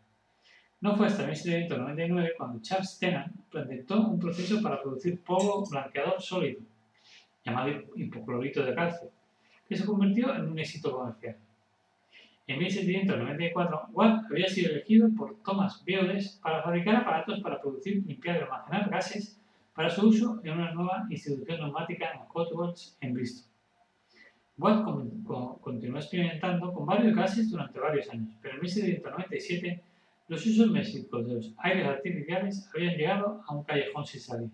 No 0.86 0.94
fue 0.94 1.08
hasta 1.08 1.26
1799 1.26 2.34
cuando 2.38 2.62
Charles 2.62 2.96
Tennant 3.00 3.34
presentó 3.50 4.06
un 4.06 4.20
proceso 4.20 4.62
para 4.62 4.80
producir 4.80 5.20
polvo 5.20 5.66
blanqueador 5.68 6.22
sólido, 6.22 6.60
llamado 7.44 7.72
hipoclorito 7.96 8.64
de 8.64 8.72
calcio, 8.72 9.10
que 9.68 9.74
se 9.74 9.84
convirtió 9.84 10.32
en 10.36 10.46
un 10.46 10.56
éxito 10.56 10.96
comercial. 10.96 11.38
En 12.46 12.60
1794, 12.60 13.88
Watt 13.94 14.26
había 14.30 14.46
sido 14.46 14.70
elegido 14.70 15.08
por 15.16 15.34
Thomas 15.42 15.84
Biodes 15.84 16.38
para 16.40 16.62
fabricar 16.62 16.94
aparatos 16.94 17.40
para 17.40 17.60
producir, 17.60 18.04
limpiar 18.06 18.36
y 18.36 18.42
almacenar 18.44 18.88
gases 18.88 19.36
para 19.74 19.90
su 19.90 20.06
uso 20.06 20.40
en 20.44 20.52
una 20.52 20.72
nueva 20.72 21.04
institución 21.10 21.62
neumática 21.62 22.12
en 22.12 22.28
Cotswolds, 22.28 22.96
en 23.00 23.12
Bristol. 23.12 23.50
Watt 24.56 24.84
continuó 24.84 25.98
experimentando 25.98 26.72
con 26.72 26.86
varios 26.86 27.12
gases 27.16 27.50
durante 27.50 27.80
varios 27.80 28.08
años, 28.08 28.28
pero 28.40 28.54
en 28.54 28.60
1797 28.60 29.82
los 30.28 30.44
usos 30.44 30.70
méxicos 30.70 31.26
de 31.26 31.34
los 31.34 31.54
aires 31.58 31.86
artificiales 31.86 32.68
habían 32.74 32.96
llegado 32.96 33.42
a 33.46 33.54
un 33.54 33.62
callejón 33.62 34.04
sin 34.04 34.20
salida. 34.20 34.50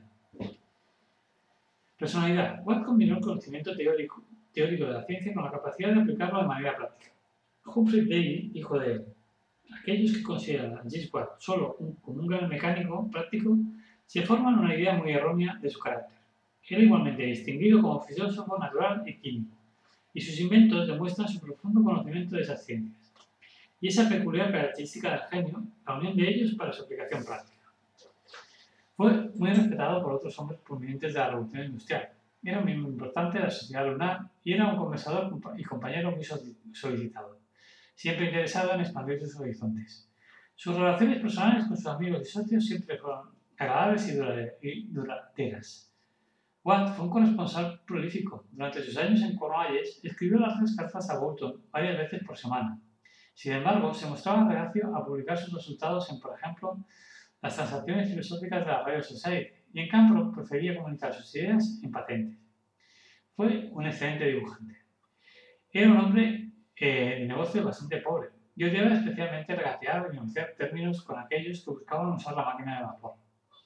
Personalidad. 1.99 2.61
Watt 2.65 2.85
combinó 2.85 3.17
el 3.17 3.23
conocimiento 3.23 3.75
teórico, 3.75 4.23
de 4.55 4.77
la 4.79 5.05
ciencia 5.05 5.33
con 5.33 5.45
la 5.45 5.51
capacidad 5.51 5.95
de 5.95 6.03
aplicarlo 6.03 6.41
de 6.41 6.47
manera 6.47 6.77
práctica. 6.77 7.13
Humphrey 7.65 8.03
Davy 8.03 8.51
dijo 8.53 8.79
de 8.79 8.93
él, 8.93 9.05
aquellos 9.81 10.17
que 10.17 10.23
consideran 10.23 10.75
a 10.75 10.79
James 10.79 11.09
Watt 11.13 11.39
solo 11.39 11.77
como 12.03 12.21
un 12.21 12.27
gran 12.27 12.49
mecánico 12.49 13.09
práctico 13.11 13.57
se 14.05 14.23
forman 14.23 14.59
una 14.59 14.75
idea 14.75 14.95
muy 14.95 15.13
errónea 15.13 15.59
de 15.63 15.71
su 15.71 15.79
carácter. 15.79 16.19
Era 16.69 16.83
igualmente 16.83 17.23
distinguido 17.23 17.81
como 17.81 18.01
filósofo 18.01 18.59
natural 18.59 19.03
y 19.07 19.17
químico, 19.17 19.57
y 20.13 20.21
sus 20.21 20.39
inventos 20.39 20.87
demuestran 20.87 21.29
su 21.29 21.41
profundo 21.41 21.83
conocimiento 21.83 22.37
de 22.37 22.43
esas 22.43 22.63
ciencias 22.65 23.02
y 23.83 23.89
esa 23.89 24.09
peculiar 24.09 24.53
característica 24.53 25.11
del 25.11 25.21
genio, 25.23 25.65
la 25.85 25.99
unión 25.99 26.17
de 26.17 26.29
ellos 26.29 26.55
para 26.55 26.73
su 26.73 26.85
aplicación 26.85 27.25
práctica. 27.25 27.67
Fue 28.97 29.11
muy 29.35 29.51
respetado 29.51 30.01
por 30.01 30.13
otros 30.13 30.39
hombres 30.39 30.61
prominentes 30.61 31.13
de 31.13 31.19
la 31.19 31.31
Revolución 31.31 31.65
Industrial. 31.65 32.09
Era 32.45 32.61
un 32.61 32.65
miembro 32.65 32.93
importante 32.93 33.39
de 33.39 33.45
la 33.45 33.51
sociedad 33.51 33.85
lunar 33.85 34.21
y 34.45 34.53
era 34.53 34.69
un 34.69 34.77
conversador 34.77 35.37
y 35.57 35.65
compañero 35.65 36.13
muy 36.13 36.25
solicitado, 36.73 37.41
siempre 37.97 38.27
interesado 38.27 38.73
en 38.73 38.83
expandir 38.83 39.19
sus 39.19 39.41
horizontes. 39.41 40.09
Sus 40.55 40.77
relaciones 40.77 41.21
personales 41.21 41.67
con 41.67 41.77
sus 41.77 41.87
amigos 41.87 42.23
y 42.23 42.31
socios 42.31 42.65
siempre 42.65 42.99
fueron 42.99 43.31
agradables 43.59 44.09
y 44.63 44.87
duraderas. 44.93 45.93
Watt 46.63 46.95
fue 46.95 47.07
un 47.07 47.11
corresponsal 47.11 47.81
prolífico. 47.85 48.45
Durante 48.53 48.81
sus 48.81 48.97
años 48.97 49.23
en 49.23 49.35
Cornualles, 49.35 49.99
escribió 50.05 50.39
largas 50.39 50.77
cartas 50.77 51.11
a 51.11 51.19
Bolton 51.19 51.61
varias 51.73 51.99
veces 51.99 52.23
por 52.25 52.39
semana 52.39 52.79
sin 53.35 53.53
embargo, 53.53 53.93
se 53.95 54.07
mostraba 54.07 54.49
reacio 54.49 54.95
a 54.95 55.05
publicar 55.05 55.39
sus 55.39 55.55
resultados 55.55 56.11
en, 56.11 56.21
por 56.21 56.39
ejemplo, 56.39 56.79
las 57.41 57.57
transacciones 57.57 58.09
filosóficas 58.09 58.61
de 58.61 58.71
la 58.71 58.83
Royal 58.85 59.03
Society 59.03 59.53
y 59.73 59.81
en 59.81 59.89
cambio 59.89 60.31
prefería 60.33 60.77
comunicar 60.77 61.13
sus 61.13 61.35
ideas 61.35 61.81
en 61.83 61.91
patentes. 61.91 62.39
Fue 63.35 63.71
un 63.73 63.87
excelente 63.87 64.27
dibujante. 64.27 64.77
Era 65.73 65.91
un 65.91 65.97
hombre 65.99 66.53
eh, 66.77 67.19
de 67.21 67.27
negocio 67.27 67.65
bastante 67.65 67.99
pobre 67.99 68.29
y 68.55 68.65
odiaba 68.65 68.95
especialmente 68.95 69.57
regatear 69.57 70.09
y 70.11 70.15
negociar 70.15 70.55
términos 70.57 71.03
con 71.03 71.19
aquellos 71.19 71.65
que 71.65 71.71
buscaban 71.71 72.13
usar 72.13 72.37
la 72.37 72.45
máquina 72.45 72.79
de 72.79 72.85
vapor. 72.85 73.15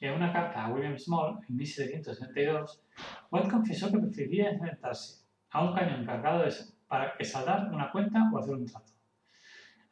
En 0.00 0.12
una 0.12 0.32
carta 0.32 0.64
a 0.64 0.72
William 0.72 0.98
Small 0.98 1.40
en 1.48 1.56
1762, 1.56 2.82
Watt 3.30 3.50
confesó 3.50 3.90
que 3.90 3.98
prefería 3.98 4.50
enfrentarse 4.50 5.24
a 5.50 5.64
un 5.64 5.74
cañón 5.74 6.04
cargado 6.04 6.44
para 6.86 7.14
saldar 7.24 7.72
una 7.72 7.90
cuenta 7.90 8.30
o 8.32 8.38
hacer 8.38 8.54
un 8.54 8.66
trato. 8.66 8.95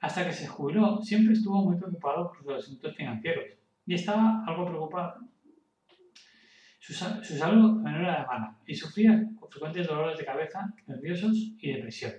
Hasta 0.04 0.26
que 0.26 0.34
se 0.34 0.46
jubiló, 0.46 1.00
siempre 1.00 1.32
estuvo 1.32 1.64
muy 1.64 1.78
preocupado 1.78 2.30
por 2.30 2.44
los 2.44 2.62
asuntos 2.62 2.94
financieros 2.94 3.46
y 3.86 3.94
estaba 3.94 4.44
algo 4.46 4.66
preocupado. 4.66 5.14
Su, 6.78 6.92
salud 6.92 7.80
no 7.80 7.88
era 7.88 8.20
de 8.20 8.26
mala 8.26 8.58
y 8.66 8.74
sufría 8.74 9.18
frecuentes 9.50 9.86
dolores 9.86 10.18
de 10.18 10.26
cabeza, 10.26 10.74
nerviosos 10.86 11.54
y 11.58 11.72
depresión. 11.72 12.12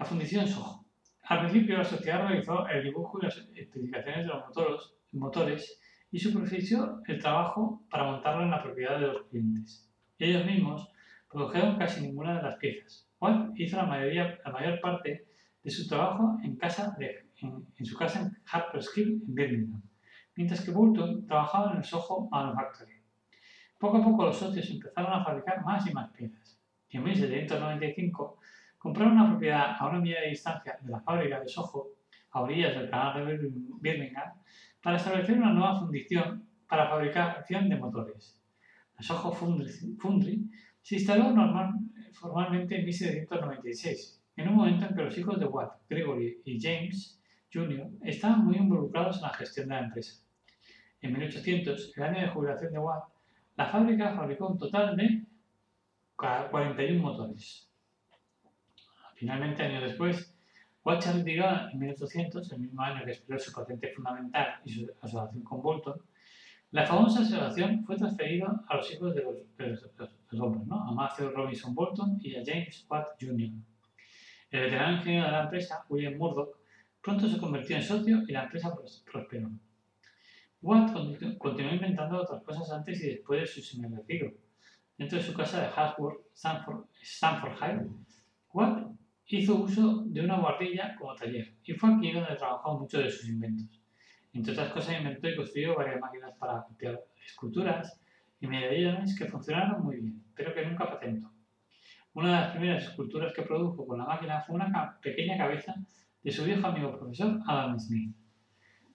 La 0.00 0.04
Fundición 0.04 0.48
Soho. 0.48 0.84
Al 1.22 1.42
principio, 1.42 1.78
la 1.78 1.84
sociedad 1.84 2.26
realizó 2.26 2.66
el 2.66 2.82
dibujo 2.82 3.20
y 3.20 3.26
las 3.26 3.36
especificaciones 3.36 4.26
de 4.26 4.32
los 4.32 4.96
motores 5.12 5.80
y 6.10 6.18
superfició 6.18 7.02
el 7.06 7.20
trabajo 7.20 7.84
para 7.88 8.10
montarlo 8.10 8.42
en 8.42 8.50
la 8.50 8.60
propiedad 8.60 8.98
de 8.98 9.06
los 9.06 9.28
clientes. 9.28 9.88
Ellos 10.18 10.44
mismos 10.44 10.90
produjeron 11.30 11.78
casi 11.78 12.00
ninguna 12.00 12.38
de 12.38 12.42
las 12.42 12.56
piezas. 12.56 13.08
Juan 13.20 13.52
hizo 13.54 13.76
la, 13.76 13.86
mayoría, 13.86 14.40
la 14.44 14.50
mayor 14.50 14.80
parte 14.80 15.29
de 15.62 15.70
su 15.70 15.86
trabajo 15.86 16.38
en, 16.42 16.56
casa 16.56 16.94
de, 16.98 17.26
en, 17.40 17.86
su 17.86 17.96
casa 17.96 18.20
en 18.20 18.36
Harper's 18.50 18.90
Hill, 18.96 19.22
en 19.26 19.34
Birmingham, 19.34 19.82
mientras 20.36 20.62
que 20.62 20.70
Bolton 20.70 21.26
trabajaba 21.26 21.72
en 21.72 21.78
el 21.78 21.84
Soho 21.84 22.28
Manufactory. 22.30 22.94
Poco 23.78 23.98
a 23.98 24.02
poco 24.02 24.24
los 24.24 24.36
socios 24.36 24.70
empezaron 24.70 25.12
a 25.12 25.24
fabricar 25.24 25.64
más 25.64 25.86
y 25.86 25.92
más 25.92 26.10
piezas, 26.10 26.58
en 26.90 27.04
1795 27.04 28.38
compraron 28.78 29.12
una 29.12 29.28
propiedad 29.30 29.76
a 29.78 29.88
una 29.88 30.00
milla 30.00 30.20
de 30.20 30.30
distancia 30.30 30.78
de 30.80 30.90
la 30.90 31.00
fábrica 31.00 31.40
de 31.40 31.48
Soho, 31.48 31.88
a 32.32 32.42
orillas 32.42 32.74
del 32.74 32.88
canal 32.88 33.26
de 33.26 33.50
Birmingham, 33.80 34.32
para 34.82 34.96
establecer 34.96 35.36
una 35.36 35.52
nueva 35.52 35.78
fundición 35.78 36.46
para 36.68 36.88
fabricación 36.88 37.68
de 37.68 37.76
motores. 37.76 38.40
La 38.96 39.02
Soho 39.02 39.32
Foundry, 39.32 40.48
se 40.80 40.94
instaló 40.94 41.32
normal, 41.32 41.74
formalmente 42.12 42.78
en 42.78 42.84
1796 42.84 44.19
en 44.36 44.48
un 44.48 44.56
momento 44.56 44.86
en 44.86 44.94
que 44.94 45.02
los 45.02 45.18
hijos 45.18 45.38
de 45.38 45.46
Watt, 45.46 45.72
Gregory 45.88 46.40
y 46.44 46.60
James 46.60 47.20
Jr. 47.52 47.88
estaban 48.02 48.44
muy 48.44 48.56
involucrados 48.56 49.16
en 49.16 49.22
la 49.22 49.34
gestión 49.34 49.68
de 49.68 49.74
la 49.74 49.84
empresa. 49.84 50.22
En 51.02 51.12
1800, 51.12 51.92
el 51.96 52.02
año 52.02 52.20
de 52.20 52.28
jubilación 52.28 52.72
de 52.72 52.78
Watt, 52.78 53.04
la 53.56 53.66
fábrica 53.66 54.14
fabricó 54.14 54.48
un 54.48 54.58
total 54.58 54.96
de 54.96 55.24
41 56.16 57.02
motores. 57.02 57.68
Finalmente, 59.14 59.62
años 59.62 59.82
después, 59.82 60.34
Watt 60.84 61.02
se 61.02 61.12
retiró 61.12 61.44
en 61.70 61.78
1800, 61.78 62.52
el 62.52 62.60
mismo 62.60 62.82
año 62.82 63.04
que 63.04 63.12
expiró 63.12 63.38
su 63.38 63.52
patente 63.52 63.92
fundamental 63.92 64.60
y 64.64 64.72
su 64.72 64.90
asociación 65.00 65.42
con 65.42 65.60
Bolton. 65.60 66.00
La 66.70 66.86
famosa 66.86 67.20
asociación 67.20 67.84
fue 67.84 67.96
transferida 67.96 68.64
a 68.68 68.76
los 68.76 68.92
hijos 68.92 69.14
de 69.14 69.22
los, 69.22 70.40
hombres, 70.40 70.66
¿no? 70.66 70.88
a 70.88 70.92
Matthew 70.92 71.30
Robinson 71.30 71.74
Bolton 71.74 72.18
y 72.22 72.36
a 72.36 72.42
James 72.46 72.86
Watt 72.88 73.08
Jr. 73.20 73.50
El 74.50 74.62
veterano 74.62 74.96
ingeniero 74.96 75.26
de 75.26 75.32
la 75.32 75.42
empresa, 75.44 75.84
William 75.88 76.16
Murdoch, 76.16 76.56
pronto 77.00 77.28
se 77.28 77.38
convirtió 77.38 77.76
en 77.76 77.82
socio 77.82 78.22
y 78.26 78.32
la 78.32 78.44
empresa 78.44 78.74
prosperó. 79.10 79.50
Watt 80.62 80.92
continuó 81.38 81.72
inventando 81.72 82.20
otras 82.20 82.42
cosas 82.42 82.70
antes 82.72 83.02
y 83.02 83.10
después 83.10 83.40
de 83.40 83.46
su 83.46 83.62
señor 83.62 84.04
Dentro 84.98 85.18
de 85.18 85.24
su 85.24 85.32
casa 85.32 85.62
de 85.62 85.68
Hasworth, 85.74 86.26
Stanfordshire, 86.34 87.86
Watt 88.52 88.90
hizo 89.26 89.54
uso 89.54 90.02
de 90.06 90.20
una 90.20 90.38
guardilla 90.38 90.96
como 90.98 91.14
taller 91.14 91.54
y 91.64 91.72
fue 91.72 91.94
aquí 91.94 92.12
donde 92.12 92.34
trabajó 92.34 92.78
muchos 92.78 93.04
de 93.04 93.10
sus 93.10 93.28
inventos. 93.28 93.80
Entre 94.32 94.52
otras 94.52 94.72
cosas, 94.72 94.98
inventó 94.98 95.28
y 95.28 95.36
construyó 95.36 95.76
varias 95.76 96.00
máquinas 96.00 96.34
para 96.36 96.62
copiar 96.64 97.00
esculturas 97.24 98.00
y 98.40 98.46
medallones 98.46 99.16
que 99.18 99.26
funcionaron 99.26 99.82
muy 99.82 99.96
bien, 99.96 100.22
pero 100.34 100.52
que 100.52 100.66
nunca 100.66 100.90
patentó. 100.90 101.30
Una 102.12 102.28
de 102.28 102.40
las 102.40 102.50
primeras 102.50 102.84
esculturas 102.84 103.32
que 103.32 103.42
produjo 103.42 103.86
con 103.86 103.98
la 103.98 104.04
máquina 104.04 104.40
fue 104.40 104.56
una 104.56 104.98
pequeña 105.00 105.38
cabeza 105.38 105.74
de 106.22 106.32
su 106.32 106.44
viejo 106.44 106.66
amigo 106.66 106.98
profesor 106.98 107.38
Adam 107.46 107.78
Smith. 107.78 108.14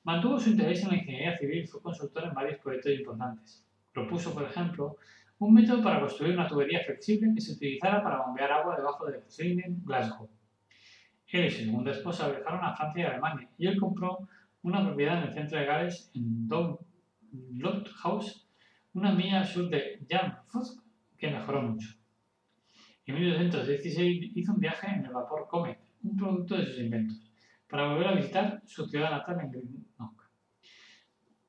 Mantuvo 0.03 0.37
su 0.37 0.49
interés 0.49 0.83
en 0.83 0.89
la 0.89 0.97
ingeniería 0.97 1.37
civil 1.37 1.63
y 1.63 1.67
fue 1.67 1.81
consultor 1.81 2.25
en 2.25 2.33
varios 2.33 2.59
proyectos 2.59 2.91
importantes. 2.91 3.65
Propuso, 3.93 4.33
por 4.33 4.43
ejemplo, 4.43 4.97
un 5.39 5.53
método 5.53 5.81
para 5.81 6.01
construir 6.01 6.33
una 6.33 6.47
tubería 6.47 6.81
flexible 6.83 7.31
que 7.33 7.39
se 7.39 7.53
utilizara 7.53 8.03
para 8.03 8.21
bombear 8.21 8.51
agua 8.51 8.75
debajo 8.75 9.05
de 9.05 9.21
Flinders, 9.21 9.83
Glasgow. 9.85 10.29
Él 11.27 11.45
y 11.45 11.51
su 11.51 11.63
segunda 11.63 11.91
esposa 11.91 12.29
viajaron 12.29 12.63
a 12.63 12.75
Francia 12.75 13.01
y 13.01 13.05
Alemania 13.05 13.49
y 13.57 13.67
él 13.67 13.79
compró 13.79 14.27
una 14.61 14.85
propiedad 14.85 15.17
en 15.19 15.29
el 15.29 15.33
centro 15.33 15.57
de 15.57 15.65
Gales, 15.65 16.11
en 16.13 16.47
Downlot 16.47 17.89
House, 17.95 18.47
una 18.93 19.13
milla 19.13 19.39
al 19.39 19.45
sur 19.45 19.69
de 19.69 20.05
Jamfus, 20.09 20.81
que 21.17 21.31
mejoró 21.31 21.61
mucho. 21.61 21.95
En 23.05 23.15
1816 23.15 24.31
hizo 24.35 24.53
un 24.53 24.59
viaje 24.59 24.87
en 24.87 25.05
el 25.05 25.11
vapor 25.11 25.47
Comet, 25.47 25.79
un 26.03 26.17
producto 26.17 26.57
de 26.57 26.65
sus 26.65 26.79
inventos, 26.79 27.21
para 27.69 27.87
volver 27.89 28.07
a 28.07 28.15
visitar 28.15 28.61
su 28.65 28.87
ciudad 28.87 29.11
natal 29.11 29.41
en 29.41 29.51
Greenock. 29.51 30.29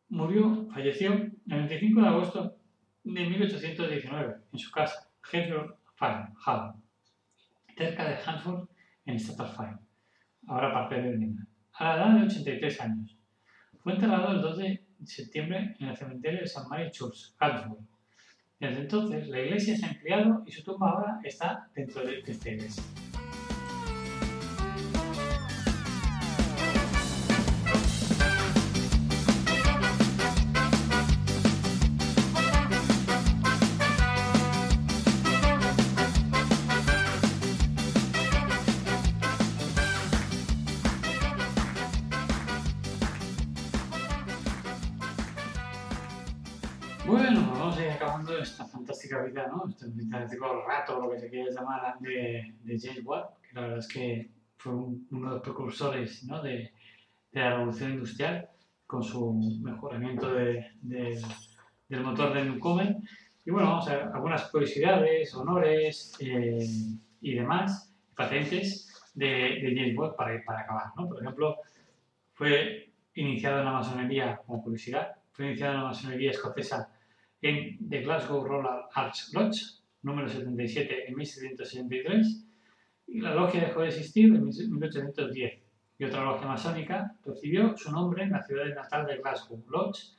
Murió, 0.08 0.68
falleció 0.70 1.12
el 1.14 1.32
25 1.46 2.00
de 2.00 2.08
agosto 2.08 2.56
de 3.04 3.26
1819 3.26 4.34
en 4.52 4.58
su 4.58 4.70
casa, 4.70 5.08
Hedgerow 5.32 5.76
Farm, 5.94 6.34
Hall, 6.44 6.74
cerca 7.76 8.08
de 8.08 8.16
Hanford, 8.16 8.68
en 9.06 9.18
Staffordshire, 9.18 9.78
ahora 10.48 10.72
parte 10.72 10.96
de 10.96 11.10
Birmingham, 11.10 11.46
a 11.72 11.84
la 11.84 11.96
edad 11.96 12.20
de 12.20 12.26
83 12.26 12.80
años. 12.80 13.16
Fue 13.78 13.94
enterrado 13.94 14.32
el 14.32 14.42
2 14.42 14.58
de 14.58 14.86
septiembre 15.04 15.76
en 15.78 15.88
el 15.88 15.96
cementerio 15.96 16.40
de 16.40 16.46
St. 16.46 16.68
Mary 16.68 16.90
Church, 16.90 17.34
Hanford. 17.38 17.78
Desde 18.58 18.80
entonces, 18.80 19.28
la 19.28 19.40
iglesia 19.40 19.76
se 19.76 19.84
ha 19.84 19.90
ampliado 19.90 20.42
y 20.46 20.52
su 20.52 20.64
tumba 20.64 20.90
ahora 20.90 21.20
está 21.22 21.68
dentro 21.74 22.02
de 22.02 22.22
esta 22.26 22.48
iglesia. 22.48 22.82
Fantástica 49.06 49.22
vida, 49.22 49.48
¿no? 49.48 49.68
Este 49.68 49.86
fantástico 49.86 50.64
rato, 50.66 51.00
lo 51.00 51.10
que 51.10 51.18
se 51.18 51.30
quiere 51.30 51.52
llamar, 51.52 51.98
de, 52.00 52.54
de 52.62 52.78
James 52.78 53.04
Watt, 53.04 53.40
que 53.42 53.54
la 53.54 53.60
verdad 53.62 53.78
es 53.78 53.88
que 53.88 54.30
fue 54.56 54.72
uno 54.72 55.28
de 55.28 55.34
los 55.34 55.42
precursores 55.42 56.24
¿no? 56.24 56.42
de, 56.42 56.72
de, 57.32 57.40
la 57.40 57.56
revolución 57.56 57.92
industrial 57.92 58.48
con 58.86 59.02
su 59.02 59.34
mejoramiento 59.62 60.32
de, 60.32 60.66
del 60.82 62.02
motor 62.02 62.34
de 62.34 62.44
Newcomen. 62.44 63.08
Y 63.44 63.50
bueno, 63.50 63.68
vamos 63.68 63.88
a 63.88 63.96
ver 63.96 64.02
algunas 64.12 64.50
curiosidades, 64.50 65.34
honores 65.34 66.16
eh, 66.20 66.66
y 67.20 67.34
demás, 67.34 67.92
patentes 68.14 69.12
de, 69.14 69.26
de 69.26 69.74
James 69.76 69.96
Watt 69.96 70.16
para, 70.16 70.42
para 70.44 70.60
acabar, 70.60 70.86
¿no? 70.96 71.08
Por 71.08 71.22
ejemplo, 71.22 71.56
fue 72.34 72.92
iniciado 73.14 73.60
en 73.60 73.64
la 73.66 73.72
masonería, 73.72 74.36
como 74.44 74.62
curiosidad, 74.62 75.12
fue 75.32 75.46
iniciado 75.46 75.74
en 75.74 75.80
la 75.80 75.86
masonería 75.86 76.30
escocesa 76.30 76.95
en 77.42 77.88
The 77.88 78.02
Glasgow 78.02 78.44
Roller 78.44 78.84
Arch 78.94 79.32
Lodge, 79.32 79.60
número 80.02 80.28
77, 80.28 81.08
en 81.08 81.16
1763, 81.16 82.46
y 83.08 83.20
la 83.20 83.34
logia 83.34 83.60
dejó 83.60 83.80
de 83.82 83.88
existir 83.88 84.26
en 84.26 84.44
1810. 84.44 85.62
Y 85.98 86.04
otra 86.04 86.24
logia 86.24 86.46
masónica 86.46 87.14
recibió 87.24 87.76
su 87.76 87.90
nombre 87.90 88.24
en 88.24 88.30
la 88.30 88.42
ciudad 88.42 88.66
natal 88.74 89.06
de 89.06 89.16
Glasgow 89.18 89.64
Lodge, 89.68 90.14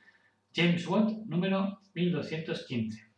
James 0.54 0.86
Watt, 0.88 1.10
número 1.26 1.80
1215. 1.94 3.08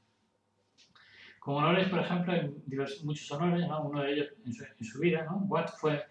Como 1.38 1.58
honores, 1.58 1.88
por 1.88 2.00
ejemplo, 2.00 2.32
hay 2.32 2.50
diversos, 2.66 3.02
muchos 3.04 3.30
honores, 3.32 3.66
¿no? 3.66 3.82
uno 3.82 4.02
de 4.02 4.12
ellos 4.12 4.28
en 4.44 4.52
su, 4.52 4.64
en 4.64 4.84
su 4.84 5.00
vida. 5.00 5.24
¿no? 5.24 5.38
Watt 5.48 5.70
fue 5.78 6.02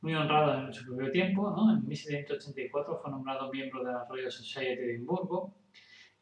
muy 0.00 0.14
honrado 0.14 0.66
en 0.66 0.72
su 0.72 0.84
propio 0.84 1.12
tiempo. 1.12 1.50
¿no? 1.50 1.72
En 1.76 1.86
1784 1.86 2.98
fue 3.00 3.10
nombrado 3.10 3.52
miembro 3.52 3.84
de 3.84 3.92
la 3.92 4.04
Royal 4.04 4.32
Society 4.32 4.82
de 4.82 4.94
Edimburgo 4.94 5.54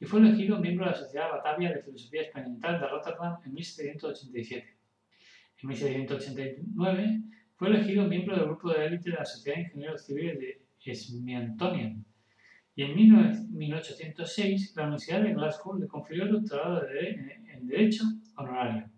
y 0.03 0.05
fue 0.05 0.19
elegido 0.19 0.59
miembro 0.59 0.85
de 0.85 0.91
la 0.91 0.97
Sociedad 0.97 1.31
Batavia 1.31 1.71
de 1.71 1.81
Filosofía 1.81 2.23
Experimental 2.23 2.81
de 2.81 2.88
Rotterdam 2.88 3.38
en 3.45 3.55
1787. 3.55 4.77
En 5.62 5.69
1789 5.69 7.21
fue 7.55 7.69
elegido 7.69 8.09
miembro 8.09 8.35
del 8.35 8.47
grupo 8.47 8.73
de 8.73 8.85
élite 8.85 9.11
de 9.11 9.17
la 9.17 9.25
Sociedad 9.25 9.59
de 9.59 9.62
Ingenieros 9.62 10.05
Civiles 10.05 10.41
de 10.41 10.95
Smithsonian. 10.97 12.05
Y 12.75 12.83
en 12.83 12.97
1806 12.97 14.75
la 14.75 14.83
Universidad 14.83 15.23
de 15.23 15.35
Glasgow 15.35 15.79
le 15.79 15.87
confirió 15.87 16.25
el 16.25 16.33
doctorado 16.33 16.83
en 16.91 17.69
Derecho 17.69 18.03
honorario. 18.37 18.91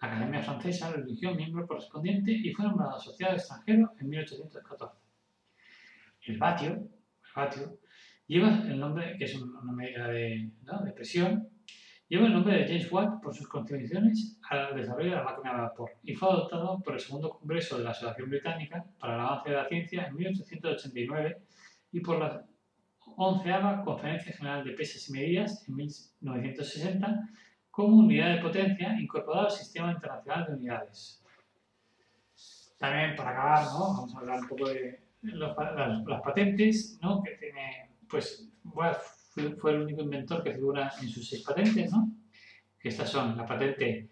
La 0.00 0.08
Academia 0.08 0.42
Francesa 0.42 0.90
lo 0.90 1.04
eligió 1.04 1.34
miembro 1.34 1.66
correspondiente 1.66 2.32
y 2.32 2.50
fue 2.54 2.64
nombrado 2.64 2.96
asociado 2.96 3.34
extranjero 3.34 3.92
en 4.00 4.08
1814. 4.08 4.98
El 6.22 6.32
el 6.32 6.38
vatio 6.38 7.78
Lleva 8.26 8.62
el 8.66 8.80
nombre, 8.80 9.16
que 9.18 9.24
es 9.24 9.34
una 9.34 9.72
medida 9.72 10.08
de, 10.08 10.50
¿no? 10.62 10.82
de 10.82 10.92
presión, 10.92 11.48
lleva 12.08 12.26
el 12.26 12.32
nombre 12.32 12.58
de 12.58 12.66
James 12.66 12.90
Watt 12.90 13.22
por 13.22 13.34
sus 13.34 13.46
contribuciones 13.48 14.38
al 14.48 14.74
desarrollo 14.74 15.10
de 15.10 15.16
la 15.16 15.24
máquina 15.24 15.52
de 15.52 15.60
vapor 15.60 15.90
y 16.02 16.14
fue 16.14 16.28
adoptado 16.30 16.80
por 16.82 16.94
el 16.94 17.00
segundo 17.00 17.30
congreso 17.30 17.76
de 17.76 17.84
la 17.84 17.90
Asociación 17.90 18.30
Británica 18.30 18.84
para 18.98 19.14
el 19.14 19.20
avance 19.20 19.50
de 19.50 19.56
la 19.56 19.68
ciencia 19.68 20.06
en 20.06 20.16
1889 20.16 21.42
y 21.92 22.00
por 22.00 22.18
la 22.18 22.46
onceava 23.16 23.84
Conferencia 23.84 24.32
General 24.32 24.64
de 24.64 24.72
Pesas 24.72 25.08
y 25.08 25.12
Medidas 25.12 25.68
en 25.68 25.76
1960 25.76 27.28
como 27.70 27.98
unidad 27.98 28.36
de 28.36 28.40
potencia 28.40 28.96
incorporada 29.00 29.46
al 29.46 29.50
Sistema 29.50 29.92
Internacional 29.92 30.46
de 30.46 30.54
Unidades. 30.54 31.22
También 32.78 33.16
para 33.16 33.30
acabar, 33.30 33.64
¿no? 33.66 33.78
vamos 33.80 34.14
a 34.14 34.18
hablar 34.18 34.40
un 34.40 34.48
poco 34.48 34.68
de 34.68 35.00
los, 35.22 35.56
las, 35.56 36.04
las, 36.04 36.22
patentes 36.22 36.98
¿no? 37.02 37.22
que 37.22 37.32
tiene 37.32 37.83
pues 38.14 38.48
fue 39.58 39.72
el 39.72 39.82
único 39.82 40.02
inventor 40.02 40.44
que 40.44 40.52
figura 40.52 40.92
en 41.02 41.08
sus 41.08 41.28
seis 41.28 41.42
patentes, 41.42 41.90
¿no? 41.90 42.12
Estas 42.80 43.10
son 43.10 43.36
la 43.36 43.44
patente 43.44 44.08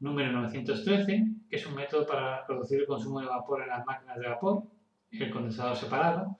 número 0.00 0.30
913, 0.32 1.24
que 1.48 1.56
es 1.56 1.66
un 1.66 1.74
método 1.74 2.06
para 2.06 2.46
reducir 2.46 2.80
el 2.80 2.86
consumo 2.86 3.20
de 3.20 3.26
vapor 3.26 3.62
en 3.62 3.68
las 3.68 3.86
máquinas 3.86 4.18
de 4.18 4.28
vapor, 4.28 4.64
el 5.10 5.30
condensador 5.30 5.74
separado. 5.74 6.36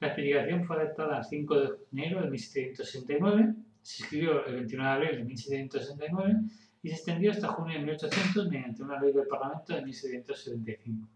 La 0.00 0.08
especificación 0.08 0.64
fue 0.64 0.76
adoptada 0.76 1.18
el 1.18 1.24
5 1.24 1.60
de 1.60 1.68
enero 1.92 2.22
de 2.22 2.30
1769, 2.30 3.54
se 3.80 4.02
escribió 4.02 4.44
el 4.44 4.56
29 4.56 4.90
de 4.90 4.94
abril 4.96 5.18
de 5.20 5.24
1769 5.24 6.34
y 6.82 6.88
se 6.88 6.94
extendió 6.96 7.30
hasta 7.30 7.48
junio 7.48 7.78
de 7.78 7.84
1800 7.84 8.48
mediante 8.50 8.82
una 8.82 9.00
ley 9.00 9.12
del 9.14 9.26
Parlamento 9.26 9.74
de 9.74 9.82
1775. 9.82 11.08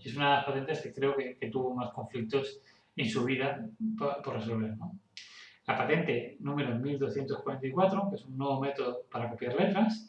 Y 0.00 0.08
es 0.08 0.16
una 0.16 0.30
de 0.30 0.36
las 0.36 0.44
patentes 0.44 0.80
que 0.80 0.92
creo 0.92 1.14
que, 1.14 1.36
que 1.36 1.50
tuvo 1.50 1.72
más 1.74 1.92
conflictos 1.92 2.60
en 2.98 3.08
su 3.08 3.24
vida 3.24 3.64
por, 3.96 4.34
resolver. 4.34 4.74
La 5.66 5.78
patente 5.78 6.36
número 6.40 6.74
1244, 6.76 8.08
que 8.10 8.16
es 8.16 8.24
un 8.24 8.36
nuevo 8.36 8.60
método 8.60 9.02
para 9.10 9.30
copiar 9.30 9.54
letras, 9.54 10.06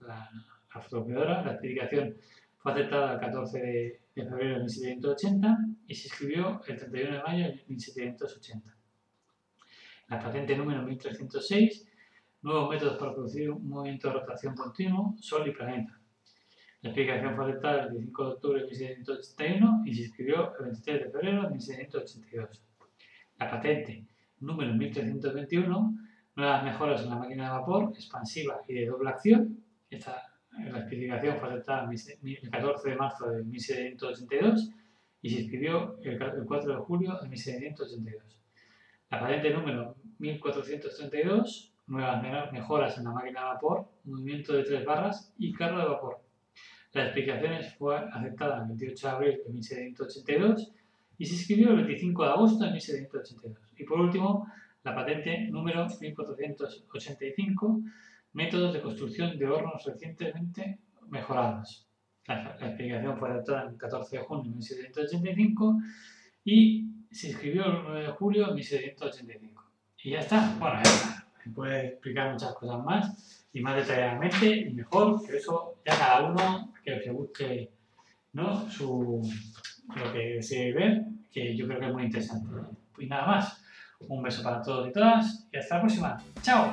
la, 0.00 0.28
la 0.74 0.80
fotocopiadora, 0.80 1.42
la 1.44 1.52
explicación 1.52 2.16
fue 2.58 2.72
aceptada 2.72 3.14
el 3.14 3.20
14 3.20 3.58
de, 3.58 4.00
de, 4.14 4.24
febrero 4.24 4.54
de 4.54 4.60
1780 4.60 5.58
y 5.86 5.94
se 5.94 6.08
escribió 6.08 6.60
el 6.66 6.76
31 6.76 7.16
de 7.16 7.22
mayo 7.22 7.44
de 7.44 7.64
1780. 7.68 8.76
La 10.08 10.18
patente 10.18 10.56
número 10.56 10.82
1306, 10.82 11.88
nuevos 12.42 12.70
métodos 12.70 12.98
para 12.98 13.12
producir 13.12 13.50
un 13.50 13.68
movimiento 13.68 14.08
de 14.08 14.14
rotación 14.14 14.56
continuo, 14.56 15.14
Sol 15.20 15.46
y 15.46 15.52
planeta. 15.52 16.01
La 16.82 16.90
explicación 16.90 17.36
fue 17.36 17.44
aceptada 17.44 17.84
el 17.84 17.90
25 17.90 18.24
de 18.24 18.30
octubre 18.32 18.60
de 18.60 18.66
1781 18.66 19.82
y 19.86 19.94
se 19.94 20.02
escribió 20.02 20.52
el 20.58 20.64
23 20.64 21.04
de 21.04 21.10
febrero 21.10 21.42
de 21.44 21.50
1782. 21.50 22.62
La 23.38 23.50
patente 23.50 24.04
número 24.40 24.74
1321, 24.74 25.94
nuevas 26.34 26.64
mejoras 26.64 27.04
en 27.04 27.10
la 27.10 27.16
máquina 27.16 27.44
de 27.44 27.50
vapor 27.50 27.92
expansiva 27.94 28.62
y 28.66 28.74
de 28.74 28.86
doble 28.86 29.10
acción. 29.10 29.62
Esta, 29.88 30.24
la 30.50 30.80
especificación 30.80 31.38
fue 31.38 31.50
aceptada 31.50 31.88
el 31.88 32.50
14 32.50 32.90
de 32.90 32.96
marzo 32.96 33.30
de 33.30 33.44
1782 33.44 34.70
y 35.22 35.30
se 35.30 35.40
escribió 35.42 36.00
el 36.02 36.18
4 36.18 36.74
de 36.74 36.80
julio 36.80 37.16
de 37.22 37.28
1782. 37.28 38.40
La 39.08 39.20
patente 39.20 39.50
número 39.50 39.94
1432, 40.18 41.74
nuevas 41.86 42.52
mejoras 42.52 42.98
en 42.98 43.04
la 43.04 43.12
máquina 43.12 43.40
de 43.40 43.46
vapor, 43.46 43.88
movimiento 44.02 44.52
de 44.54 44.64
tres 44.64 44.84
barras 44.84 45.32
y 45.38 45.52
carro 45.52 45.78
de 45.78 45.84
vapor. 45.84 46.31
La 46.92 47.04
explicación 47.04 47.54
fue 47.78 47.96
aceptada 47.96 48.62
el 48.62 48.68
28 48.68 49.06
de 49.06 49.12
abril 49.12 49.40
de 49.46 49.52
1782 49.52 50.72
y 51.18 51.26
se 51.26 51.36
escribió 51.36 51.70
el 51.70 51.84
25 51.84 52.24
de 52.24 52.30
agosto 52.30 52.64
de 52.64 52.72
1782. 52.72 53.58
Y 53.78 53.84
por 53.84 54.00
último, 54.00 54.46
la 54.84 54.94
patente 54.94 55.48
número 55.48 55.86
1485, 55.88 57.80
métodos 58.34 58.74
de 58.74 58.80
construcción 58.82 59.38
de 59.38 59.46
hornos 59.46 59.84
recientemente 59.84 60.78
mejorados. 61.08 61.86
La, 62.26 62.56
la 62.60 62.66
explicación 62.68 63.16
fue 63.18 63.30
adoptada 63.30 63.70
el 63.70 63.76
14 63.76 64.18
de 64.18 64.22
junio 64.22 64.44
de 64.44 64.56
1785 64.56 65.78
y 66.44 66.86
se 67.10 67.30
escribió 67.30 67.66
el 67.66 67.82
9 67.84 68.02
de 68.02 68.08
julio 68.08 68.46
de 68.48 68.54
1785. 68.54 69.64
Y 70.04 70.10
ya 70.10 70.20
está. 70.20 70.56
Bueno, 70.58 70.76
ya 70.76 70.90
está. 70.90 71.26
Se 71.42 71.50
puede 71.50 71.86
explicar 71.88 72.32
muchas 72.32 72.54
cosas 72.54 72.84
más 72.84 73.46
y 73.52 73.60
más 73.60 73.76
detalladamente 73.76 74.46
y 74.46 74.72
mejor, 74.72 75.24
que 75.26 75.36
eso 75.36 75.76
ya 75.84 75.98
cada 75.98 76.30
uno 76.30 76.71
que 76.82 77.00
se 77.00 77.10
busque 77.10 77.70
¿no? 78.32 78.68
su, 78.70 79.20
lo 79.94 80.12
que 80.12 80.18
deseéis 80.18 80.74
ver, 80.74 81.02
que 81.30 81.56
yo 81.56 81.66
creo 81.66 81.80
que 81.80 81.86
es 81.86 81.92
muy 81.92 82.04
interesante. 82.04 82.48
Pues 82.94 83.08
nada 83.08 83.26
más, 83.26 83.64
un 84.08 84.22
beso 84.22 84.42
para 84.42 84.62
todos 84.62 84.88
y 84.88 84.92
todas 84.92 85.48
y 85.52 85.56
hasta 85.56 85.76
la 85.76 85.80
próxima. 85.80 86.16
¡Chao! 86.42 86.70